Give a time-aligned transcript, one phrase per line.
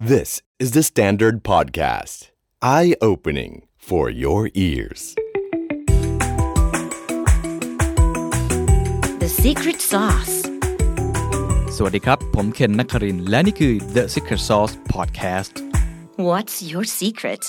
[0.00, 2.28] This is the Standard Podcast.
[2.62, 5.16] Eye opening for your ears.
[9.18, 10.34] The secret sauce.
[11.76, 15.52] สวัสดีครับ ผมเคนนักครินทร์และนี่คือ The Secret Sauce Podcast
[16.28, 17.42] What's your secret?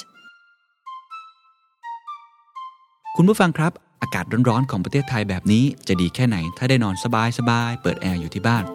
[3.15, 3.71] คุณผู้ฟังครับ
[4.01, 8.65] อากาศร้อนๆของประเทศไทยแบบนี้จะดีแค่ไหน ถ้าได้นอนสบายๆ เปิดแอร์อยู่ที่บ้าน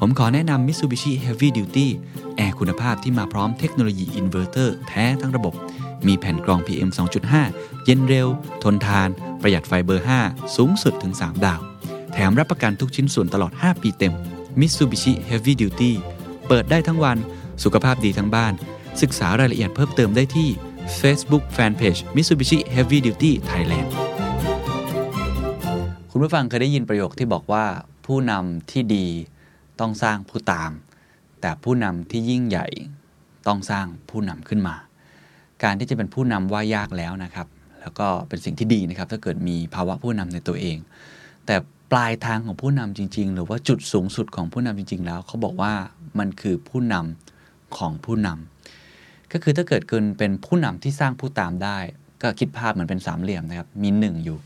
[0.00, 1.86] ผมขอแนะนำ Mitsubishi Heavy Duty
[2.36, 5.54] แอร์คุณภาพที่มาพร้อมเทคโนโลยีอินเวอร์เตอร์แท้ทั้งระบบ
[6.06, 6.90] มีแผ่นกรอง PM
[7.38, 8.28] 2.5 เย็นเร็ว
[8.62, 9.08] ทนทาน
[9.42, 11.60] ประหยัดไฟเบอร์ 5 สูงสุดถึง 3 ดาว
[12.12, 14.14] แถมรับประกันทุกชิ้นส่วนตลอด 5 ปีเต็ม
[14.60, 15.92] Mitsubishi Heavy Duty
[16.48, 17.18] เปิดได้ทั้งวัน
[17.64, 18.52] สุขภาพดีทั้งบ้าน
[19.02, 20.48] ศึกษารายละเอียดเพิ่มเติมได้ที่
[21.00, 23.88] Facebook Fanpage Mitsubishi Heavy Duty Thailand
[26.10, 27.64] คุณผู้ฟังเคยได้ยินประโยคที่บอกว่า
[28.06, 29.06] ผู้นำที่ดี
[29.80, 30.70] ต้องสร้างผู้ตาม
[31.40, 32.66] แต่ผู้นำที่ยิ่งใหญ่
[33.46, 34.76] ต้องสร้างผู้นำขึ้นมา
[35.62, 37.46] การที่จะเป็นผู้นำว่ายากแล้วนะครับ
[37.80, 40.76] แล้วก็เป็นสิ่งที่ดีนะครับ ถ้าเกิดมีภาวะผู้นำในตัวเอง
[41.46, 41.56] แต่
[41.92, 45.72] ปลายทางของผู้นำจริง ๆ หรือว่าจุดสูงสุดของผู้นำจริง ๆ แล้วเขาบอกว่า
[46.18, 51.78] มันคือผู้นำของผู้นำก็คือถ้าเกิดเกินเป็นผู้นำที่สร้างผู้ตามได้
[52.22, 54.38] ก็คิดภาพเหมือนเป็นสามเหลี่ยมนะครับมี 1 อยู่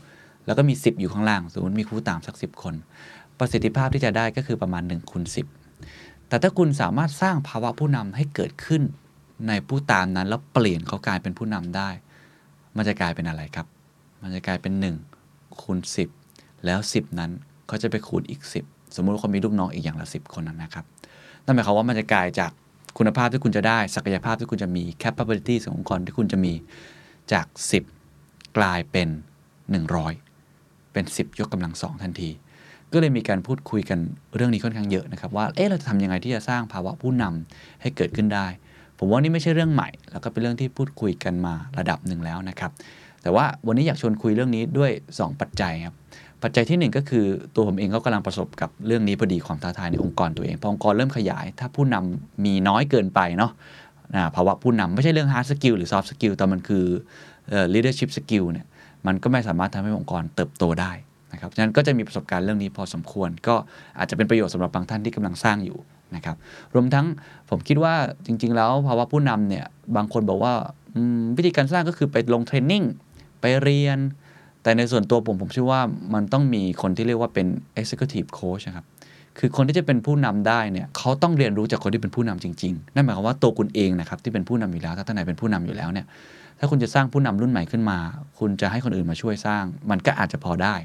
[0.45, 2.75] แล้วก็มี 10 อยู่ข้างล่าง สมมติมีผู้ตามสัก 10 คน
[3.39, 5.23] ประสิทธิภาพที่จะได้ก็คือประมาณ1คูณ
[5.75, 8.81] 10 แต่ถ้าคุณสามารถสร้างภาวะผู้นำให้เกิดขึ้น
[9.47, 11.89] ในผู้ตามนั้นแล้วเปลี่ยนเขากลายเป็นผู้นำได้
[12.75, 13.67] มันจะกลายเป็นอะไรครับ
[14.21, 14.73] มันจะกลายเป็น
[15.19, 15.79] 1คูณ
[16.19, 17.31] 10 แล้ว 10 นั้น
[17.67, 20.85] เขาจะไปคูณอีก 10 สมมุติว่าเขามีลูกน้องอีกอย่างละ 10คนนั้นนะครับ
[21.45, 22.51] นั่นหมายความว่ามันจะกลายจาก
[22.97, 26.53] คุณภาพที่คุณจะได้ ศักยภาพที่คุณจะมี capability ขององค์กรที่คุณจะมี
[27.33, 27.45] จาก
[28.01, 29.09] 10 กลายเป็น
[29.81, 32.29] 100 เป็น 10 ยกกำลังสองทันที
[32.93, 33.99] ก็เลยมีการพูดคุยกัน
[34.35, 38.47] เรื่องนี้ค่อนข้างเยอะนะครับว่าเอ๊ะเราจะทำยังไงที่จะสร้างภาวะผู้นำให้เกิดขึ้นได้
[38.99, 42.71] ผมว่านี่ไม่ใช่เรื่องใหม่ แล้วก็เป็นเรื่องที่พูดคุยกันมาระดับหนึ่งแล้วนะครับ
[43.21, 45.95] แต่ว่าวันนี้อยากชวนคุยเรื่องนี้ด้วย 2 ปัจจัยครับ
[46.43, 47.25] ปัจจัยที่ 1 ก็คือ
[47.55, 53.51] ตัวผมเองก็กำลังประสบกับเรื่องนี้พอดีความท้าทายในองค์กรตัวเองพอองค์กรเริ่มขยาย ถ้าผู้นำมีน้อยเกินไปเนาะ
[54.35, 56.85] ภาวะผู้นำไม่ใช่เรื่อง hard skill หรือ soft skill แต่มันคือ
[57.73, 58.65] leadership skill เนี่ย
[59.07, 60.91] มันก็ไม่สามารถทำให้องค์กรเติบโตได้
[61.33, 63.55] นะครับฉะนั้นก็จะมีประสบการณ์เรื่องนี้พอสมควร ก็
[63.97, 65.77] อาจจะเป็นประโยชน์สำหรับบางท่านที่กำลังสร้างอยู่
[66.15, 66.35] นะครับ
[66.73, 67.05] รวมทั้ง
[67.49, 67.93] ผมคิดว่า
[68.25, 70.53] จริง ๆ แล้วภาวะผู้นำเนี่ยบางคนบอกว่า
[71.37, 72.83] วิธีการสร้างก็คือไปลงเทรนนิ่ง
[73.41, 73.99] ไปเรียน
[74.63, 75.81] แต่ในส่วนตัวผมผมเชื่อว่า
[76.13, 77.47] มันต้องมีคนที่เรียกว่าเป็น
[77.81, 78.85] executive coach นะครับ
[79.39, 86.05] คือคนที่จะเป็นผู้นำได้เนี่ยเขาต้องเรียนรู้จากคนที่เป็นผู้นำจริง ๆ นั่นหมายความว่าตัวคุณเองนะครับที่เป็นผู้นำอยู่แล้ว ถ้าท่านไหนเป็นผู้นำอยู่แล้วเนี่ย
[86.59, 87.97] ถ้าคุณจะสร้างผู้นำรุ่นใหม่ขึ้นมา
[88.39, 90.75] คุณจะให้คนอื่นมาช่วยสร้าง มันก็อาจจะพอได้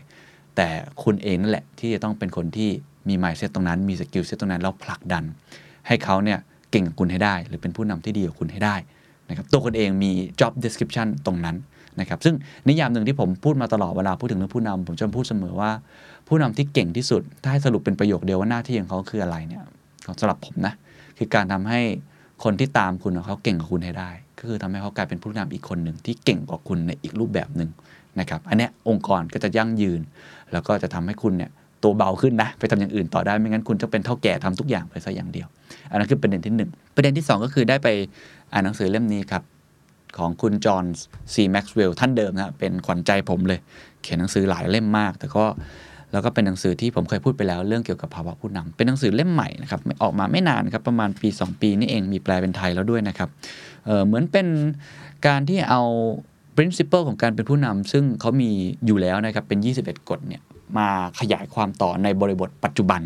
[0.60, 0.70] แต่
[1.04, 2.70] คุณเองนั่นแหละที่จะต้องเป็นคนที่
[3.08, 5.24] มี mindset ตรงนั้นมี skill set ตรงนั้นแล้วผลักดัน
[5.86, 6.38] ให้เขาเนี่ย
[6.70, 8.76] เก่งกว่าคุณให้ได้ หรือเป็นผู้นำที่ดีกว่าคุณให้ได้
[9.28, 10.10] นะครับตัวคุณเองมี
[10.40, 11.56] job description ตรงนั้น
[12.00, 12.34] นะครับซึ่ง
[12.68, 15.70] นิยามหนึ่งที่ผมพูดมาตลอดเวลาพูดถึงเรื่องผู้นำผมจะพูดเสมอว่า
[16.28, 19.62] ผู้นำที่เก่งที่สุด ถ้าให้สรุปเป็นประโยคเดียวว่าหน้าที่ของเขาคืออะไรเนี่ย
[20.20, 20.74] สำหรับผมนะ
[21.18, 21.80] คือการทำให้
[22.44, 27.70] คนที่ตามคุณเขาเก่งกว่าคุณให้ได้ ก็คือทำให้เขากลายเป็นผู้นำอีกคนหนึ่งที่เก่งกว่าคุณในอีกรูปแบบหนึ่ง
[28.20, 30.00] นะครับอันนี้องค์กรก็จะยั่งยืน
[30.52, 31.50] แล้วก็จะทำให้คุณเนี่ย
[31.82, 35.48] ตัวเบาขึ้นนะ ไปทำอย่างอื่นต่อได้ไม่งั้นคุณจะเป็นเท่าแก่ทำทุกอย่างไปซะอย่างเดียว
[35.90, 37.88] อันนั้นคือประเด็นที่ 1 ประเด็นที่ 2 ก็คือได้ไป
[38.52, 39.42] อ่านหนังสือเล่มนี้ครับ
[40.18, 40.84] ของคุณจอห์น
[41.32, 43.60] ซีแม็กซ์เวลล์ท่านเดิมนะเป็นขวัญใจผมเลย
[44.02, 45.44] เขียนหนังสือหลายเล่มมาก แต่ก็
[46.12, 53.28] แล้วก็เป็นหนังสือที่ผมเคยพูดไปแล้วเรื่องเกี่ยวกับภาวะผู้นำเป็นหนังสือเล่มใหม่นะครับออกมาไม่นานครับประมาณปี 2 ปีนี่เองมีแปลเป็นไทยแล้วด้วยนะครับ
[53.86, 54.46] เเหมือนเป็น
[55.26, 55.82] การที่เอา
[56.58, 58.50] principle ของการเป็นผู้นำซึ่งเขามี
[58.86, 60.42] อยู่แล้วนะครับเป็น 21 กฎเนี่ย
[60.78, 60.88] มา
[61.20, 63.02] ขยายความต่อในบริบทปัจจุบัน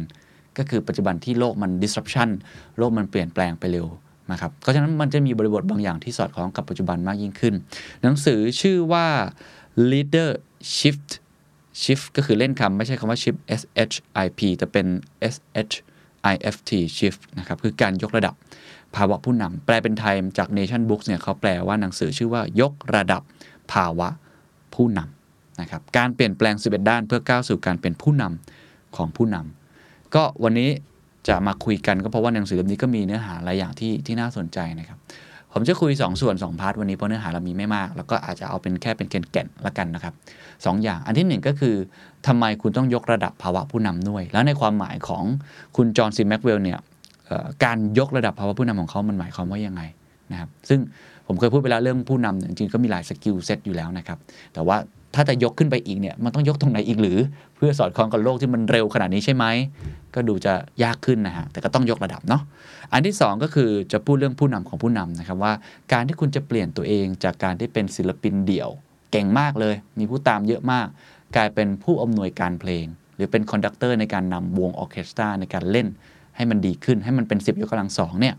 [0.58, 2.28] ก็คือปัจจุบันที่โลกมัน disruption
[2.78, 3.86] โลกมันเปลี่ยนแปลงไปเร็ว
[4.32, 7.54] นะครับเพราะฉะนั้นมันจะมีบริบทบางอย่างที่สอดคล้องกับปัจจุบันมากยิ่งขึ้น
[8.02, 9.06] หนังสือชื่อว่า
[9.90, 10.30] leader
[10.76, 11.10] shift
[11.82, 14.86] shift ก็คือเล่นคำไม่ใช่คำว่า shift s h i p แต่เป็น
[15.32, 15.34] s
[15.68, 15.74] h
[16.32, 18.34] i f t shift นะครับคือการยกระดับ
[18.96, 23.22] ภาวะผู้นำแปลเป็นไทยจาก Nation Books เนี่ยเขาแปลว่าหนังสือชื่อว่ายกระดับ
[23.72, 24.08] ภาวะ
[24.74, 29.36] ผู้นำนะครับการเปลี่ยนแปลง 11 ด้านเพื่อก้าวสู่การเป็นผู้นำของผู้น
[29.76, 30.70] ก็วันนี้
[31.28, 34.98] จะมาคุยกันก็เพราะว่าหนังสือเล่มนี้ก็มีเนื้อหาหลายอย่างที่ที่น่าสนใจนะครับ
[35.52, 40.14] ผมจะคุย 2 ส่วน 2 part วันนี้เพราะเนื้อหาเรามีไม่มาก แล้วก็อาจจะเอาเป็นแค่เป็นแก่นๆละกันนะครับ
[40.64, 41.74] สองอย่างอันที่ 1 ก็คือ
[42.26, 45.24] ทำไมคุณต้องยกระดับภาวะผู้นำด้วย แล้วในความหมายของ
[45.76, 46.78] คุณจอห์นซีแม็กเวลเนี่ย
[47.64, 49.82] การยกระดับภาวะผู้นำของเขามันหมายความว่ายังไง
[50.32, 50.80] นะครับซึ่ง
[51.26, 54.18] ผมเคยพูดไปแล้วเรื่องผู้นำจริงๆก็มีหลาย skill set อยู่แล้วนะครับ
[54.54, 54.76] แต่ว่า
[55.14, 57.18] ถ้าจะยกขึ้นไปอีกเนี่ยมันต้องยกตรงไหนอีกหรือ
[57.56, 59.44] เพื่อสอดคล้องกับโลกที่มันเร็วขนาดนี้ใช่ไหม
[60.14, 60.52] ก็ดูจะ
[60.82, 62.42] ยากขึ้นนะฮะแต่ก็ต้องยกระดับเนาะ
[62.92, 65.52] อันที่ 2 ก็คือจะพูดเรื่องผู้นำของผู้นำนะครับว่า
[65.92, 68.70] การที่คุณจะเปลี่ยนตัวเองจากการที่เป็นศิลปินเดี่ยว
[69.12, 70.86] เก่งมากเลย มีผู้ตามเยอะมาก
[71.36, 72.86] กลายเป็นผู้อำนวยการเพลง
[73.16, 75.88] หรือเป็น conductor ในการนำวงออเคสตราในการเล่น
[76.36, 78.34] ให้มันดีขึ้นให้มันเป็น 10ยกกำลังสองเนี่ย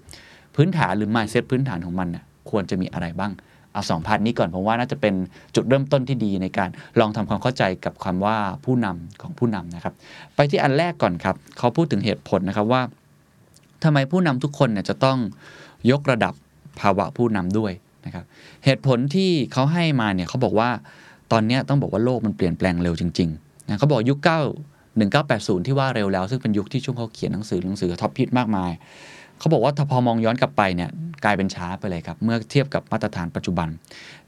[0.56, 3.32] พื้นฐานหรือ mindset พื้นฐานของมันเนี่ยควรจะมีอะไรบ้าง
[3.74, 5.14] เอาสอง part นี้ก่อนผมว่าน่าจะเป็น
[5.56, 6.70] จุดเริ่มต้นที่ดีในการ
[7.00, 9.94] ลองทำความเข้าใจกับคำว่าผู้นำของผู้นำนะครับ
[10.36, 12.82] ไปที่อันแรกก่อนครับ เขาพูดถึงเหตุผลนะครับว่า
[13.84, 15.18] ทำไมผู้นำทุกคนเนี่ยจะต้อง
[15.92, 16.34] ยกระดับ
[16.80, 17.72] ภาวะผู้นำด้วย
[18.06, 18.26] นะครับ
[18.66, 20.70] เหตุผลที่เขาให้มาเนี่ยเขาบอกว่า
[21.32, 28.72] ตอนนี้ต้องบอกว่าโลกมันเปลี่ยนแปลงเร็วจริงๆนะเขาบอกยุค9 1980 ที่ว่าเร็วแล้ว ซึ่งเป็นยุคที่ช่วงเขาเขียนหนังสือหนังสือ top hit มากมาย
[29.40, 30.90] เขาบอกว่าถ้าพอมองย้อนกลับไปเนี่ย
[31.24, 33.68] กลายเป็นช้าไปเลยครับ เมื่อเทียบกับมาตรฐานปัจจุบัน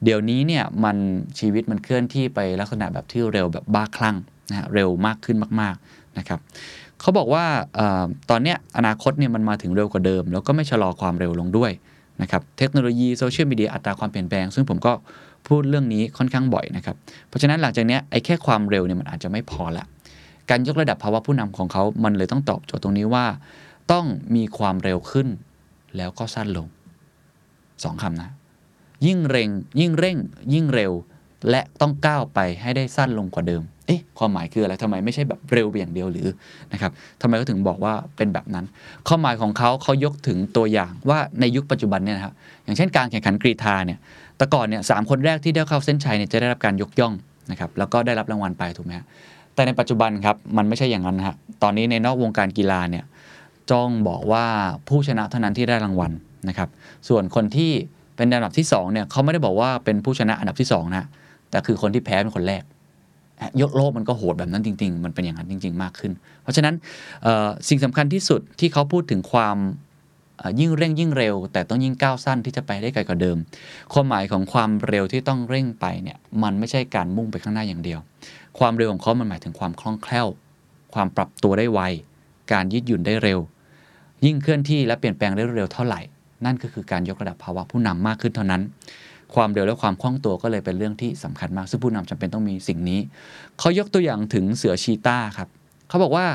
[0.03, 0.97] เดี๋ยวนี้เนี่ยมัน
[1.39, 4.15] ชีวิตมันเคลื่อนที่ไปลักษณะแบบที่เร็วแบบบ้าคลั่ง
[4.49, 6.39] นะฮะเร็วมากขึ้นมากๆนะครับ
[7.01, 7.45] เขาบอกว่า
[7.77, 7.81] อ
[8.29, 11.71] ตอนนี้อนาคตเนี่ยมันมาถึงเร็วกว่าเดิม แล้วก็ไม่ชะลอความเร็วลงด้วย
[12.21, 14.93] นะครับเทคโนโลยีโซเชียลมีเดียอัตราความเปลี่ยนแปลง ซึ่งผมก็
[15.47, 16.95] พูดเรื่องนี้ค่อนข้างบ่อยนะครับ
[17.27, 19.85] เพราะฉะนั้นหลังจากนี้ไอ้แค่ความเร็วเนี่ยมันอาจจะไม่พอละ
[20.49, 23.25] การยกระดับภาวะผู้นำของเขา มันเลยต้องตอบโจทย์ตรงนี้ว่า
[23.91, 24.05] ต้อง
[24.35, 25.27] มีความเร็วขึ้น
[25.97, 26.67] แล้วก็สั้นลง
[27.83, 28.29] สองคำนะ
[29.05, 29.49] ยิ่งเร่ง
[29.79, 30.17] ยิ่งเร่ง
[30.53, 30.93] ยิ่งเร็ว
[31.49, 36.27] และต้องก้าวไปให้ได้สั้นลงกว่าเดิม เอ๊ะ ความหมายคืออะไรทำไมไม่ใช่แบบเร็วอย่างเดียวหรือ
[36.73, 38.65] นะครับทำไมเขาถึงบอกว่าเป็นแบบนั้น
[39.07, 42.33] ข้อหมายของเขาเขายกถึงตัวอย่างว่าในยุคปัจจุบันเนี่ยนะครับ
[42.63, 43.99] อย่างเช่นการแข่งขันกรีธาเนี่ย
[44.37, 47.13] แต่ก่อนเนี่ยสามคนแรกที่ได้เข้าเส้นชัยเนี่ยจะได้รับการยกย่อง
[47.51, 49.05] นะครับ แล้วก็ได้รับรางวัลไปถูกไหมฮะ
[49.55, 53.03] แต่ในปัจจุบันครับมันไม่ใช่อย่างนั้นฮะตอนนี้ในนอกวงการกีฬาเนี่ย
[53.71, 54.45] จ้องบอกว่า
[54.87, 56.11] ผู้ชนะเท่านั้นที่ได้รางวัล
[56.49, 56.69] นะครับ
[57.07, 57.71] ส่วนคนที่
[58.15, 61.05] เป็นอันดับที่2เนี่ยเขาไม่ได้บอกว่าเป็นผู้ชนะอันดับที่2นะ
[61.49, 62.63] แต่คือคนที่แพ้เป็นคนแรก
[63.61, 66.11] ยกโลกมันก็โหดแบบนั้นจริง ๆ มันเป็นอย่างนั้นจริง ๆ มากขึ้น
[66.41, 66.75] เพราะฉะนั้น
[67.69, 69.57] สิ่งสำคัญที่สุดที่เขาพูดถึงความ
[70.59, 73.37] ยิ่งเร่งยิ่งเร็ว แต่ต้องยิ่งก้าวสั้นที่จะไปได้ไกลกว่าเดิม
[73.93, 77.99] ความหมายของความเร็วที่ต้องเร่งไปเนี่ยมันไม่ใช่การมุ่งไปข้างหน้าอย่างเดียว
[78.59, 80.27] ความเร็วของเขามันหมายถึงความคล่องแคล่ว
[80.93, 81.79] ความปรับตัวได้ไว
[82.51, 83.39] การยืดหยุ่นได้เร็ว
[84.25, 86.01] ยิ่งเคลื่อนที่และเปลี่ยนแปลงได้เร็วเท่าไหร่
[86.45, 88.61] นั่นก็คือการยกระดับภาวะผู้นำมากขึ้นเท่านั้น
[89.35, 92.99] ความเร็วและความคล่องตัวก็เลยเป็นเรื่องที่สำคัญมาก ซึ่งผู้นำจำเป็นต้องมีสิ่งนี้
[93.59, 95.49] เขายกตัวอย่างถึงเสือชีตาครับ
[95.89, 96.25] เขาบอกว่า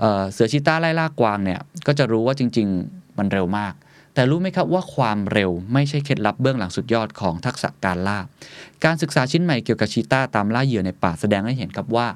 [0.00, 3.74] เเสือชีตาไล่ล่ากวางเนี่ย ก็จะรู้ว่าจริง ๆ มันเร็วมาก
[4.14, 8.18] แต่รู้ไหมครับว่าความเร็วไม่ใช่เคล็ดลับเบื้องหลังสุดยอดของทักษะการล่า
[8.84, 12.08] การศึกษาชิ้นใหม่เกี่ยวกับชีตาตามล่าเหยื่อในป่าแสดงให้เห็นครับว่า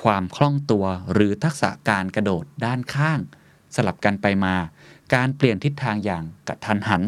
[0.00, 3.20] ความคล่องตัวหรือทักษะการกระโดดด้านข้าง
[3.74, 4.54] สลับกันไปมา
[5.14, 7.02] การเปลี่ยนทิศทางอย่างกระทันหัน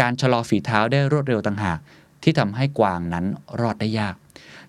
[0.00, 1.78] การชะลอฝีเท้าได้รวดเร็วต่างหาก
[2.22, 3.26] ที่ทำให้กวางนั้น
[3.60, 4.14] รอดได้ยาก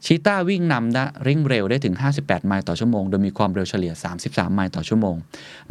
[0.06, 3.94] ชีต้าวิ่งนำนะริ่งเร็วได้ถึง 58 ไมล์ต่อชั่วโมง โดยมีความเร็วเฉลี่ย
[4.24, 5.16] 33 ไมล์ต่อชั่วโมง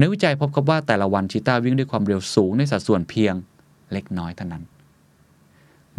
[0.00, 3.34] นักวิจัยพบกับว่าแต่ละวันชีต้าวิ่งด้วยความเร็วสูงในสัดส่วนเพียง
[3.92, 4.62] เล็กน้อยเท่านั้น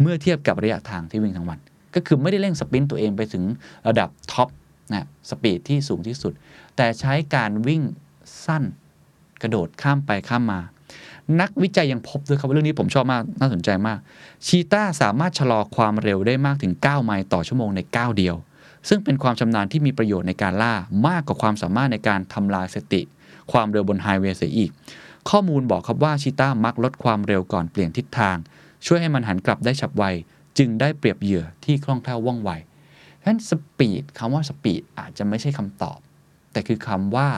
[0.00, 1.58] เมื่อเทียบกับระยะทางที่วิ่งทั้งวัน
[1.94, 3.44] ก็คือไม่ได้เร่ง sprint ตัวเองไปถึง
[3.88, 4.48] ระดับ top
[4.92, 6.32] นะ speed ที่สูงที่สุด
[6.76, 7.82] แต่ใช้การวิ่ง
[8.46, 8.64] สั้น
[9.42, 10.60] กระโดดข้ามไปข้ามมา
[11.40, 13.98] นักวิจัยยังพบด้วยครับว่าเรื่องนี้ผมชอบมากน่าสนใจมาก
[14.46, 18.36] ชีต้าสามารถชะลอความเร็วได้มากถึง 9 ไมล์ต่อชั่วโมงใน 9 เดียว
[18.88, 20.74] ซึ่งเป็นความชำนาญที่มีประโยชน์ในการล่า
[21.06, 23.02] มากกว่าความสามารถในการทำลายสติ
[23.52, 24.70] ความเร็วบนไฮเวย์เสียอีก
[25.30, 28.36] ข้อมูลบอกครับว่าชีต้ามักลดความเร็วก่อนเปลี่ยนทิศทาง
[28.86, 30.04] ช่วยให้มันหันกลับได้ฉับไว
[30.58, 35.98] จึงได้เปรียบเหยื่อที่คล่องแคล่วว่องไวเพราะฉะนั้นสปีดคำว่าสปีดอาจจะไม่ใช่คำตอบ
[36.52, 37.28] แต่คือคำว่า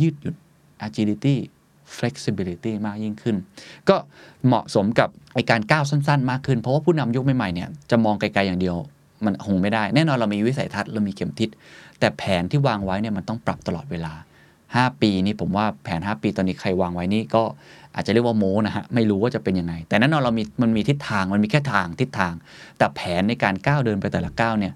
[0.00, 0.36] ยืดหยุ่น
[0.86, 1.36] agility
[1.96, 3.36] flexibility มากยิ่งขึ้น
[3.88, 3.96] ก็
[4.46, 8.76] เหมาะสมกับไอการก้าวสั้น ๆ มากขึ้น เพราะว่าผู้นำยุคใหม่ๆเนี่ยจะมองไกลๆอย่างเดียว
[9.24, 11.48] มันคงไม่ได้ แน่นอนเรามีวิสัยทัศน์เรามีเข็มทิศ
[11.98, 14.12] แต่แผนที่วางไว้เนี่ยมันต้องปรับตลอดเวลา
[14.56, 17.42] 5 ปีนี่ผมว่าแผน 5 ปีตอนนี้ใครวางไว้นี่ก็
[17.94, 22.34] อาจจะเรียกว่าโมนะฮะไม่รู้ว่าจะเป็นยังไง แต่แน่นอนเรามีมันมีทิศทางมันมีแค่ทางทิศทาง
[22.78, 24.72] แต่แผนในการก้าวเดินไปแต่ละก้าวเนี่ย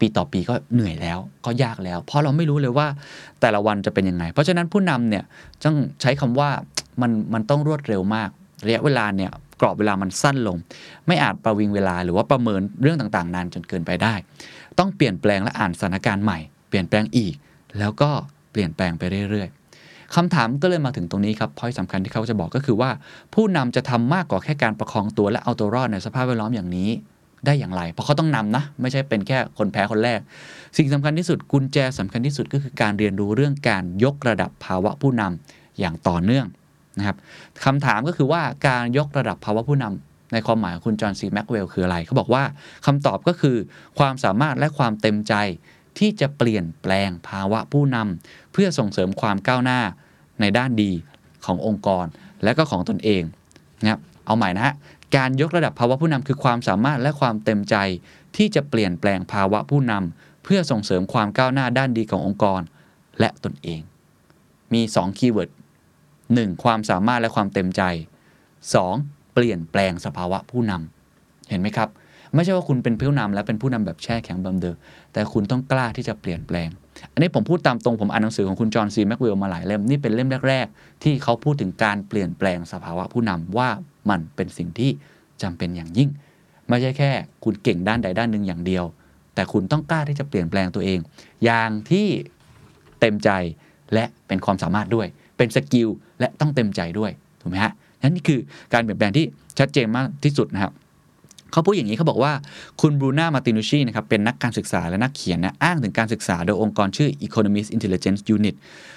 [0.00, 2.86] ปีต่อปีก็เหนื่อยแล้วก็ยากแล้ว เพราะเราไม่รู้เลยว่า
[3.40, 5.24] แต่ละวันจะเป็นยังไง เพราะฉะนั้นผู้นำเนี่ย
[5.64, 6.50] ต้องใช้คำว่า
[7.00, 8.28] มันมันต้องรวดเร็วมาก
[8.66, 9.30] ระยะเวลาเนี่ย
[9.60, 10.56] กรอบเวลามันสั้นลง
[11.06, 14.14] ไม่อาจประวิงเวลาหรือว่าประเมินเรื่องต่างๆ นานจนเกินไปได้
[14.78, 17.34] ต้องเปลี่ยนแปลงและอ่านสถานการณ์ใหม่ เปลี่ยนแปลงอีก
[17.78, 18.10] แล้วก็
[18.52, 22.90] เปลี่ยนแปลงไปเรื่อยๆคำถามก็เลยมาถึงตรงนี้ครับพอยสำคัญที่เขาจะบอกก็คือว่า
[23.34, 26.90] ผู้นำจะทำมากกว่าแค่การประคองตัวและเอาตัวรอดในสภาพแวดล้อมอย่างนี้
[27.46, 30.20] ได้อย่างไร เพราะเขาต้องนำนะ ไม่ใช่เป็นแค่คนแพ้คนแรก
[30.76, 36.46] สิ่งสำคัญที่สุดกุญแจสำคัญที่สุดก็คือการเรียนรู้เรื่องการยกระดับภาวะผู้นำอย่างต่อเนื่อง
[36.98, 37.16] นะครับ
[37.64, 39.84] คำถามก็คือว่าการยกระดับภาวะผู้น
[40.32, 42.42] ในความหมายของคุณจอห์นซีแม็กเวลคืออะไร เขาบอกว่า
[42.86, 43.56] คำตอบก็คือ
[43.98, 45.34] ความสามารถและความเต็มใจ
[45.98, 49.80] ที่จะเปลี่ยนแปลงภาวะผู้นำเพื่อส่งเสริมความก้าวหน้า
[50.40, 50.90] ในด้านดี
[51.44, 52.06] ขององค์กร
[52.44, 53.22] และก็ของตนเอง
[53.82, 54.74] นะครับเอาใหม่นะฮะ
[55.16, 57.76] การยกระดับภาวะผู้นำคือความสามารถและความเต็มใจ
[58.36, 62.60] ที่จะเปลี่ยนแปลงภาวะผู้นำเพื่อส่งเสริมความก้าวหน้าด้านดีขององค์กร
[63.20, 63.80] และตนเอง
[64.74, 65.50] มี 2 keyword
[66.06, 66.64] 1.
[66.64, 67.82] ความสามารถและความเต็มใจ
[68.62, 69.34] 2.
[69.34, 71.88] เปลี่ยนแปลงสภาวะผู้นำเห็นไหมครับ
[72.34, 74.76] ไม่ใช่ว่าคุณเป็นผู้นำและเป็นผู้นำแบบแช่แข็งแบบเดิม
[75.12, 76.68] แต่คุณต้องกล้าที่จะเปลี่ยนแปลง
[77.12, 83.68] อันนี้ผมพูดตามตรงผมอ่านหนังสือของคุณจอห์นซีแม็กเวลมาหลายเล่มนี่เป็นเล่มแรก ๆ ที่เขาพูดถึงการเปลี่ยนแปลงสภาวะผู้นำว่า
[84.10, 84.90] มันเป็นสิ่งที่
[85.42, 86.10] จำเป็นอย่างยิ่ง
[86.68, 87.10] ไม่ใช่แค่
[87.44, 88.84] คุณเก่งด้านใดด้านหนึ่งอย่างเดียว
[89.34, 90.98] แต่คุณต้องกล้าที่จะเปลี่ยนแปลงตัวเอง
[91.44, 92.06] อย่างที่
[93.00, 93.30] เต็มใจ
[93.94, 95.88] และเป็นความสามารถด้วย เป็นสกิล
[96.20, 97.10] และต้องเต็มใจด้วย
[97.40, 97.72] ถูกไหมฮะ
[98.02, 98.40] นั่นนี่คือ
[98.72, 99.26] การเปลี่ยนแปลงที่
[99.58, 100.72] ชัดเจนมากที่สุดนะครับ
[101.52, 102.32] เขาพูดอย่างนี้เขาบอกว่า
[102.80, 108.54] คุณบรูน่ามาตินุชีนะครับเป็นนักการศึกษาและนักเขียนนะอ้างถึงการศึกษาโดยองค์กรชื่อ Economist Intelligence Unit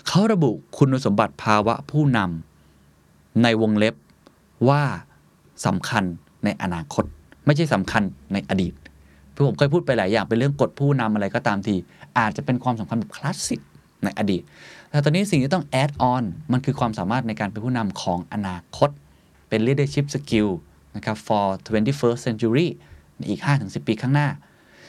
[0.08, 3.96] เขาระบุคุณสมบัติภาวะผู้นำในวงเล็บ
[4.70, 4.82] ว่า
[5.66, 6.04] สำคัญ
[6.46, 7.06] ในอนาคต
[7.46, 8.04] ไม่ใช่สำคัญ
[8.34, 8.74] ในอดีต
[9.32, 11.76] เพื่อผมเคยพูดไปหลายอย่างเป็นเรื่องกฎผู้นำอะไรก็ตามที
[12.20, 13.62] อาจจะเป็นความสำคัญแบบคลาสสิก
[14.04, 14.42] ในอดีต
[14.90, 18.90] แต่ตอนนี้สิ่งที่ต้องแอดออนมันคือความสามารถในการเป็นผู้นำของอนาคต
[19.50, 20.50] เป็น leadership skill
[20.96, 22.68] นะครับ for 21st century
[23.18, 24.28] ในอีก 5-10 ปีข้างหน้า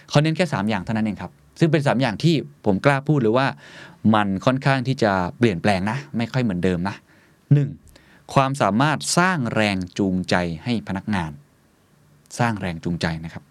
[0.08, 2.34] เขาเน้นแค่ 3 อย่างเท่านั้นเองครับ ซึ่งเป็น 3 อย่างที่
[2.66, 3.46] ผมกล้าพูดเลยว่า
[4.14, 6.96] มันค่อนข้างที่จะเปลี่ยนแปลงนะ ไม่ค่อยเหมือนเดิมนะ
[7.46, 7.91] 1.
[8.34, 11.30] ความสามารถสร้างแรงจูงใจให้พนักงาน
[12.38, 13.44] สร้างแรงจูงใจนะครับ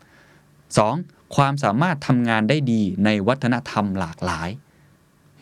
[0.64, 1.36] 2.
[1.36, 4.50] ความสามารถทำงานได้ดีในวัฒนธรรมหลากหลาย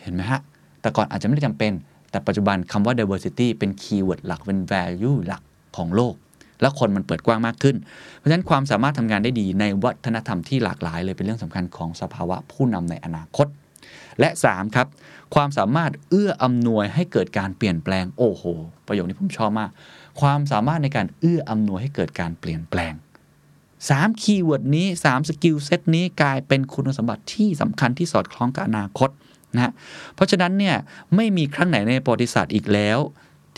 [0.01, 0.41] เห็นไหมฮะ
[0.81, 1.71] แต่ก่อนอาจจะไม่ได้จำเป็น
[2.11, 5.41] แต่ปัจจุบันคำว่า diversity เป็นคีย์เวิร์ดหลักเป็น value หลัก
[5.77, 6.15] ของโลก
[6.61, 7.75] และคนมันเปิดกว้างมากขึ้น
[8.17, 13.47] เพราะฉะนั้นความสามารถทำงานได้ดีในวัฒนธรรมที่หลากหลาย เลยเป็นเรื่องสำคัญของสภาวะผู้นำในอนาคต
[14.19, 14.87] และ 3 ครับ
[15.35, 18.43] ความสามารถเอื้ออำนวยให้เกิดการเปลี่ยนแปลงโอ้โห
[18.87, 19.69] ประโยคนี้ผมชอบมาก
[20.21, 22.93] ความสามารถในการเอื้ออำนวยให้เกิดการเปลี่ยนแปลง
[23.59, 29.09] 3 keyword นี้3 skill set นี้กลายเป็นคุณสมบัติที่สำคัญที่สอดคล้องกับอนาคต
[29.55, 29.73] นะ
[30.15, 30.75] เพราะฉะนั้นเนี่ย
[31.15, 32.99] ไม่มีครั้งไหนในประวัติศาสตร์อีกแล้ว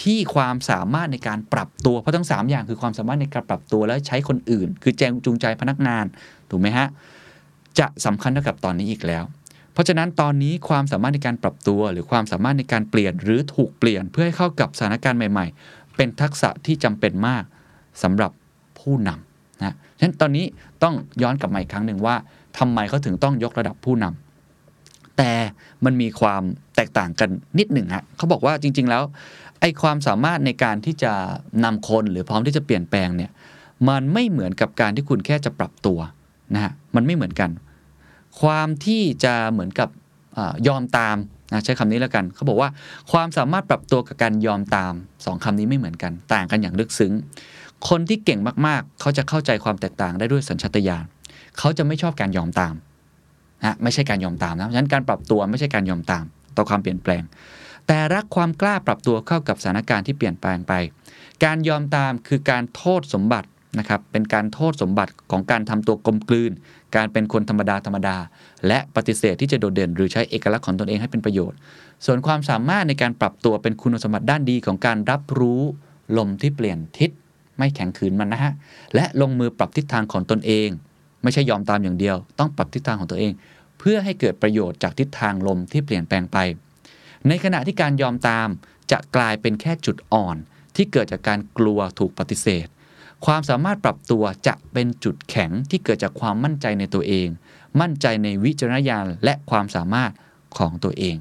[0.03, 6.05] ที่ความสามารถในการปรับตัวเพราะทั้ง 3 อย่างคือความสามารถในการปรับตัวและใช้คนอื่น คือแจงจูงใจพนักงาน
[6.49, 6.87] ถูกไหมฮะ
[7.79, 9.23] จะสำคัญเท่ากับตอนนี้อีกแล้ว
[9.73, 17.43] เพราะฉะนั้นตอนนี้ความสามารถในการปรับตัว หรือความสามารถในการเปลี่ยนหรือถูกเปลี่ยนเพื่อให้เข้ากับสถานการณ์ใหม่ ๆ เป็นทักษะที่จำเป็นมาก
[18.03, 18.31] สำหรับ
[18.79, 20.45] ผู้นำนะฉะนั้นตอนนี้
[20.83, 22.15] ต้องย้อนกลับมาอีกครั้งหนึ่งว่า
[22.57, 25.31] ทำไมเขาถึงต้องยกระดับผู้นำแต่
[25.85, 26.41] มันมีความ
[26.75, 29.03] แตกต่างกันนิดหนึ่งฮะเขาบอกว่าจริง ๆ แล้ว
[29.59, 31.13] ไอ้ความสามารถในการที่จะ
[31.63, 33.31] นำคนหรือพร้อมที่จะเปลี่ยนแปลงเนี่ย
[33.89, 35.99] มันไม่เหมือนกับการที่คุณแค่จะปรับตัว
[36.53, 37.49] นะฮะมันไม่เหมือนกัน
[38.41, 39.89] ความที่จะเหมือนกับ
[40.37, 41.17] อยอมตาม
[41.51, 42.69] นะใช้คำนี้แล้วกัน เขาบอกว่า
[43.11, 44.93] ความสามารถปรับตัวกับการยอมตาม
[45.25, 47.13] สองคำนี้ไม่เหมือนกัน ต่างกันอย่างลึกซึ้ง
[47.89, 51.05] คนที่เก่งมากๆ เขาจะเข้าใจความแตกต่างได้ด้วยสัญชาตญาณ
[51.57, 52.73] เขาจะไม่ชอบการยอมตาม
[53.63, 56.23] นะไม่ใช่การยอมตามนะฉะนั้นการปรับตัวไม่ใช่การยอมตาม
[56.57, 57.23] ต่อความเปลี่ยนแปลง
[57.87, 60.73] แต่รักความกล้าปรับตัวเข้ากับสถานการณ์ที่เปลี่ยนแปลงไป
[61.43, 63.47] การยอมตามคือการโทษสมบัติ
[63.79, 66.51] นะครับเป็นการโทษสมบัติของการทำตัวกลมกลืน
[66.95, 68.17] การเป็นคนธรรมดาธรรมดา
[68.67, 71.57] และปฏิเสธที่จะโดดเด่น หรือใช้เอกลักษณ์ของตนเองให้เป็นประโยชน์
[72.05, 75.61] ส่วนความสามารถในการปรับตัวเป็นคุณสมบัติด้านดีของการรับรู้
[76.17, 77.09] ลมที่เปลี่ยนทิศ
[77.57, 78.53] ไม่แข็งขืนมันนะฮะ
[78.95, 80.69] และลงมือปรับทิศทางของตนเอง
[81.23, 83.31] ไม่ใช่ยอมตามอย่างเดียว ต้องปรับทิศทางของตัวเอง
[83.79, 86.37] เพื่อให้เกิดประโยชน์จากทิศทางลมที่เปลี่ยนแปลงไป
[87.27, 88.47] ในขณะที่การยอมตาม
[88.91, 90.35] จะกลายเป็นแค่จุดอ่อน
[90.75, 92.67] ที่เกิดจากการกลัวถูกปฏิเสธ
[93.25, 97.27] ความสามารถปรับตัวจะเป็นจุดแข็งที่เกิดจากความมั่นใจในตัวเอง
[97.81, 100.11] มั่นใจในวิจารณญาณและความสามารถ
[100.57, 101.15] ของตัวเอง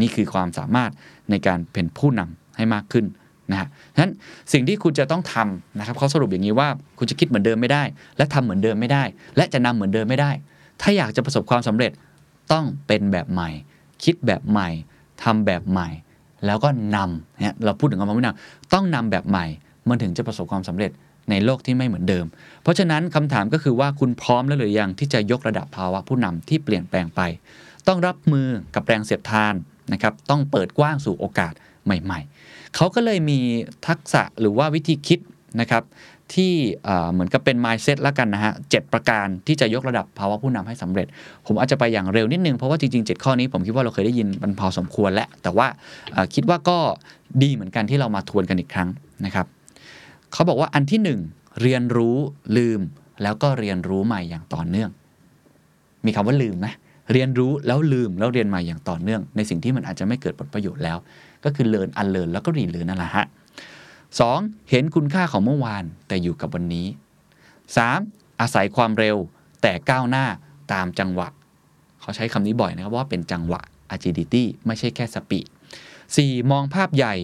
[0.00, 0.90] นี่คือความสามารถ
[1.30, 3.04] ในการเป็นผู้นำให้มากขึ้น
[3.50, 4.12] นะฮะฉะนั้น
[4.52, 7.82] สิ่งที่คุณจะต้องทำนะครับเขาสรุปอย่างนี้ว่าคุณจะคิดเหมือนเดิมไม่ได้
[8.16, 9.04] และทำเหมือนเดิมไม่ได้
[9.36, 10.30] และจะนำเหมือนเดิมไม่ได้
[10.80, 11.92] ถ้าอยากจะประสบความสำเร็จ
[12.52, 13.50] ต้องเป็นแบบใหม่
[14.04, 14.68] คิดแบบใหม่
[15.22, 15.88] ทำแบบใหม่
[16.46, 19.46] แล้วก็นำเนี่ยเราพูดถึงคำว่าผู้นำต้องนำแบบใหม่
[19.88, 20.90] มันถึงจะประสบความสำเร็จ
[21.30, 22.26] ในโลกที่ไม่เหมือนเดิม
[22.62, 27.20] เพราะฉะนั้นคำถามก็คือว่าคุณพร้อมแล้วหรือยังที่จะยกระดับภาวะผู้นำที่เปลี่ยนแปลงไป
[27.88, 29.54] ต้องรับมือกับแรงเสียดทาน
[29.92, 31.52] นะครับต้องเปิดกว้างสู่โอกาส
[31.84, 33.38] ใหม่ ๆ เขาก็เลยมี
[33.86, 35.18] ทักษะหรือว่าวิธีคิด
[35.60, 35.82] นะครับ
[36.34, 36.52] ที่
[37.12, 41.06] เหมือนกับเป็น mindset แล้วกันนะฮะเประการที่จะยกระดับภาวะผู้นำให้สำเร็จ
[41.46, 45.66] ผมอาจจะไปอย่างเร็วนิดนึง เพราะว่าจริงๆ 7 ข้อนี้ผมคิดว่าเราเคยได้ยินมันพอสมควรแล้วแต่ว่า
[46.34, 46.78] คิดว่าก็
[47.42, 48.88] ดีเหมือนกันที่เรามาทวนกันอีกครั้ง
[49.24, 49.46] นะครับ
[50.32, 51.00] เขาบอกว่าอันที่
[51.62, 52.16] เรียนรู้
[52.56, 52.80] ลืม
[53.22, 54.90] แล้วก็เรียนรู้ใหม่อย่างต่อเนื่อง
[56.04, 56.68] มีคำว่าลืมไหม
[57.12, 60.98] เรียนรู้แล้วลืมแล้วเรียนใหม่อย่างต่อเนื่อง ในสิ่งที่มันอาจจะไม่เกิดผลประโยชน์แล้ว
[61.44, 63.26] ก็คือ learn unlearn แล้วก็ relearn นั่นแหละฮะ
[64.20, 64.38] สอง
[64.70, 66.86] เห็นคุณค่าของเมื่อวานแต่อยู่กับวันนี้
[67.62, 68.40] 3.
[68.40, 69.16] อาศัยความเร็ว
[69.62, 70.26] แต่ก้าวหน้า
[70.72, 71.28] ตามจังหวะ
[72.00, 73.60] เขาใช้คำนี้บ่อยนะครับว่าเป็นจังหวะ
[73.94, 75.46] agility ไม่ใช่แค่ speed
[75.98, 76.50] 4.
[76.50, 77.14] มองภาพใหญ่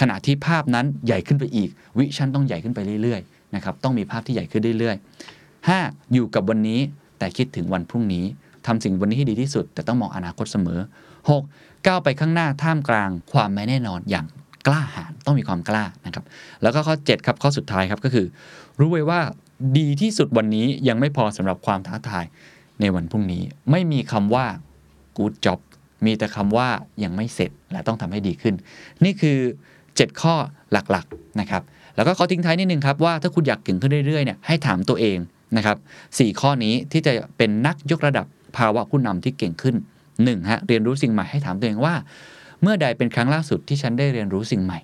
[0.00, 6.12] ขณะที่ภาพนั้นใหญ่ขึ้นไปอีก vision ต้องใหญ่ขึ้นไปเรื่อยๆนะครับต้องมีภาพที่ใหญ่ขึ้นเรื่อยๆ 5.
[6.12, 6.80] อยู่กับวันนี้
[7.18, 8.24] แต่คิดถึงวันพรุ่งนี้
[8.66, 10.80] ทำสิ่งวันนี้ให้ดีที่สุด แต่ต้องมองอนาคตเสมอ
[11.34, 11.86] 6.
[11.86, 14.26] ก้าวไปข้างหน้าท่ามกลางความไม่แน่นอนอย่าง
[14.66, 16.24] กล้าหาญต้องมีความกล้านะครับ
[16.62, 18.26] แล้วก็ข้อ 7 ครับข้อสุดท้ายครับก็คือ
[18.78, 19.20] รู้ไว้ว่า
[19.78, 22.24] ดีที่สุดวันนี้ยังไม่พอสำหรับความท้าทาย
[22.80, 24.46] ในวันพรุ่งนี้ ไม่มีคำว่า
[25.18, 25.58] good job
[26.04, 26.68] มีแต่คำว่า
[27.04, 28.54] ยังไม่เสร็จและต้องทำให้ดีขึ้น
[29.04, 29.38] นี่คือ
[29.98, 30.34] 7 ข้อ
[30.72, 31.62] หลักๆนะครับ
[31.96, 35.18] แล้วก็ขอทิ้งท้ายนิดนึงครับว่าถ้าคุณอยากเก่งขึ้นเรื่อยๆเนี่ยให้ถามตัวเอง
[35.56, 35.76] นะครับ
[36.18, 38.26] สข้อนี้ที่จะเป็นนักยกระดับ
[38.56, 39.76] ภาวะผู้นำที่เก่งขึ้น
[40.12, 41.94] 1ฮะเรียนรู้สิ่งใหม่ให้ถามตัวเองว่า
[42.62, 44.78] เมื่อใดเป็นครั้งล่าสุดที่ฉันได้เรียนรู้สิ่งใหม่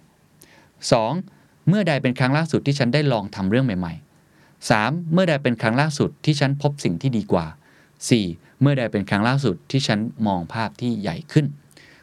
[1.00, 1.68] 2.
[1.68, 5.12] เมื่อใดเป็นครั้งล่าสุดที่ฉันได้ลองทำเรื่องใหม่ๆ 3.
[5.12, 7.46] เมื่อใดเป็นครั้งล่าสุดที่ฉันพบสิ่งที่ดีกว่า
[8.04, 8.60] 4.
[8.60, 11.46] เมื่อใดเป็นครั้งล่าสุดที่ฉันมองภาพที่ใหญ่ขึ้น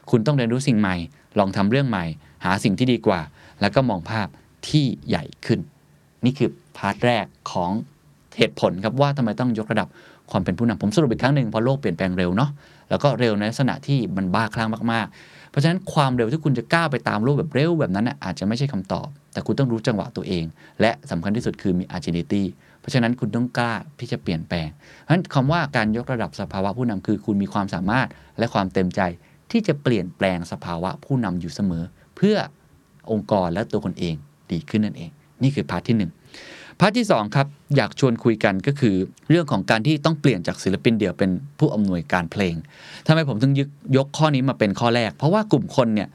[0.10, 0.96] คุณต้องเรียนรู้สิ่งใหม่
[1.40, 2.06] ลองทำเรื่องใหม่
[2.46, 3.20] หาสิ่งที่ดีกว่า
[3.62, 4.28] แล้วก็มองภาพ
[4.70, 5.60] ที่ใหญ่ขึ้น
[6.26, 7.72] นี่คือpart แรกของ
[8.38, 9.88] เหตุผลครับว่าทำไมต้องยกระดับ
[10.32, 12.50] ความเป็นผู้นำผมสรุปอีกครั้งหนึ่งเพราะโลกเปลี่ยนแปลงเร็วเนาะ
[12.90, 20.46] แล้วก็เร็วในลักษณะที่มันบ้าคลั่งมากๆ เพราะฉะนั้นความเร็วที่คุณจะก้าวไปตามโลกแบบเร็วแบบนั้นนะอาจจะไม่ใช่คำตอบ แต่คุณต้องรู้จังหวะตัวเอง
[20.82, 22.44] และสำคัญที่สุดคือมี agility
[22.80, 28.08] เพราะฉะนั้นคุณต้องกล้าที่จะเปลี่ยนแปลงเพราะฉะนั้นคำว่าการยกระดับสภาวะผู้นำคือ คุณมีความสามารถ
[28.40, 29.02] และความเต็มใจ
[29.52, 31.84] ที่จะเปลี่ยนแปลงสภาวะผู้นำอยู่เสมอ
[32.22, 32.38] เพื่อ
[33.12, 34.16] องค์กรและตัวคุณเอง
[34.52, 35.10] ดีขึ้นนั่นเอง
[35.44, 35.98] นี่คือ part ที่
[36.42, 37.48] 1 part ที่2ครับ
[37.78, 38.96] อยากชวนคุยกันก็คือ
[39.30, 42.56] เรื่องของการที่ต้องเปลี่ยนจากศิลปินเดี่ยวเป็นผู้อำนวยการเพลง
[43.08, 46.10] ทำไมผมถึงยึกยกข้อนี้มาเป็นข้อแรก เพราะว่ากลุ่มคนเนี่ย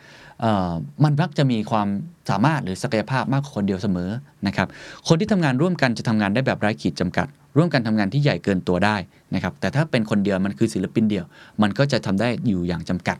[1.05, 1.89] มันมักจะมีความ
[2.31, 4.11] สามารถหรือศักยภาพมากกว่าคนเดียวเสมอ
[4.47, 4.69] นะครับ
[5.09, 8.97] คนที่ทำงานร่วมกันจะทำงานได้แบบไร้ขีดจำกัด ร่วมกันทำงานที่ใหญ่เกินตัวได้
[9.35, 11.25] นะครับ แต่ถ้าเป็นคนเดียวมันคือศิลปินเดี่ยว
[11.63, 13.19] มันก็จะทำได้อยู่อย่างจำกัด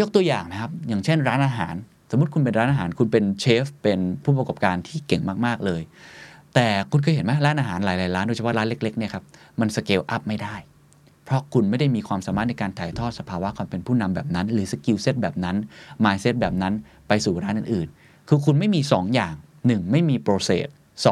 [0.00, 1.74] ยกตัวอย่างนะครับ อย่างเช่นร้านอาหาร
[2.10, 5.82] สมมติคุณเป็นร้านอาหารคุณเป็นเชฟเป็นผู้ประกอบการที่เก่งมากๆเลย
[6.54, 9.24] แต่คุณเคยเห็นไหมร้านอาหารหลายๆร้านโดยเฉพาะร้านเล็กๆเนี่ยครับ
[9.60, 10.54] มัน scale up ไม่ได้
[11.24, 15.56] เพราะคุณไม่ได้มีความสามารถในการถ่ายทอดสภาวะความเป็นผู้นำแบบนั้น หรือ skill set แบบนั้น
[16.04, 16.74] mindset แบบนั้น
[17.08, 19.90] ไปสู่ร้านอื่นๆ คือคุณไม่มี 2 อย่าง 1.
[19.92, 21.06] ไม่มี process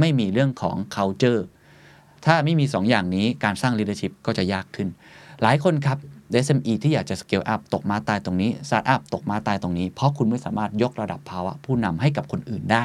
[0.00, 1.42] ไม่มีเรื่องของ culture
[2.26, 4.88] ถ้าไม่มี 2 อย่างนี้การสร้าง leadership ก็จะยากขึ้น
[5.42, 5.98] หลายคนครับ
[6.44, 12.84] SME ที่อยากจะ scale up ตกมาตายตรงนี้สตาร์ทอัพตกมาตายตรงนี้ เพราะคุณไม่สามารถยกระดับภาวะผู้นำให้กับคนอื่นได้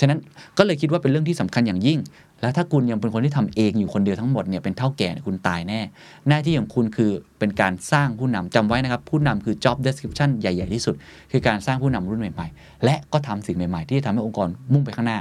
[0.00, 0.18] ฉะนั้น
[0.58, 1.98] ก็เลยคิดว่าเป็นเรื่องที่สำคัญอย่างยิ่ง
[2.40, 5.80] แล้วถ้าคุณยังเป็นคนที่ทำเองอยู่คนเดียวทั้งหมดเนี่ยเป็นเถ้าแก่คุณตายแน่
[6.28, 10.94] หน้าที่ของคุณคือเป็นการสร้างผู้นำจำไว้นะครับ ผู้นำคือ job description ใหญ่ ๆ ที่สุด
[11.32, 15.18] คือการสร้างผู้นำรุ่นใหม่ๆ และก็ทำสิ่งใหม่ ๆ ที่จะทำให้องค์กรมุ่งไปข้างหน้า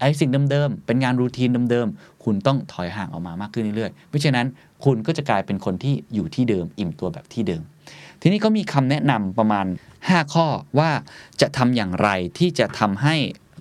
[0.00, 4.46] ไอ้สิ่งเดิมๆเป็นงาน routine เดิมๆคุณต้องถอยห่างออกมามากขึ้นเรื่อยๆเพราะฉะนั้น
[4.86, 7.62] คุณก็จะกลายเป็นคนที่อยู่ที่เดิม อิ่มตัวแบบที่เดิม
[8.20, 9.66] ทีนี้ก็มีคำแนะนำประมาณ
[10.00, 10.46] 5 ข้อ
[10.78, 10.90] ว่า
[11.40, 13.16] จะทำอย่างไรที่จะทำให้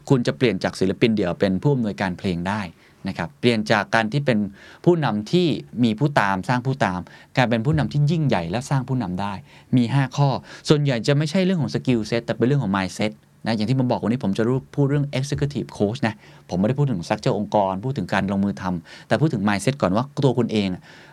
[0.10, 2.62] คุณจะเปลี่ยนจากศิลปินเดี่ยวเป็นผู้อำนวยการเพลงได้
[3.08, 4.40] นะครับเปลี่ยนจากการที่เป็น
[4.86, 5.48] ผู้นำที่
[5.84, 7.00] มีผู้ตามสร้างผู้ตาม
[7.36, 9.34] กลายเป็นผู้นำที่ยิ่งใหญ่และสร้างผู้นำได้
[9.78, 10.30] มี 5 ข้อ
[10.70, 13.12] ส่วนใหญ่จะไม่ใช่เรื่องของ skill set แต่เป็นเรื่องของ mindset
[13.46, 14.44] นะอย่างที่ผมบอกวันนี้ผมจะ
[14.76, 16.14] พูดเรื่อง executive coach นะ
[16.50, 20.68] ผมไม่ได้พูดถึง structure องค์กร พูดถึงการลงมือทำแต่พูดถึง mindset ก่อนว่าตัวคุณเอง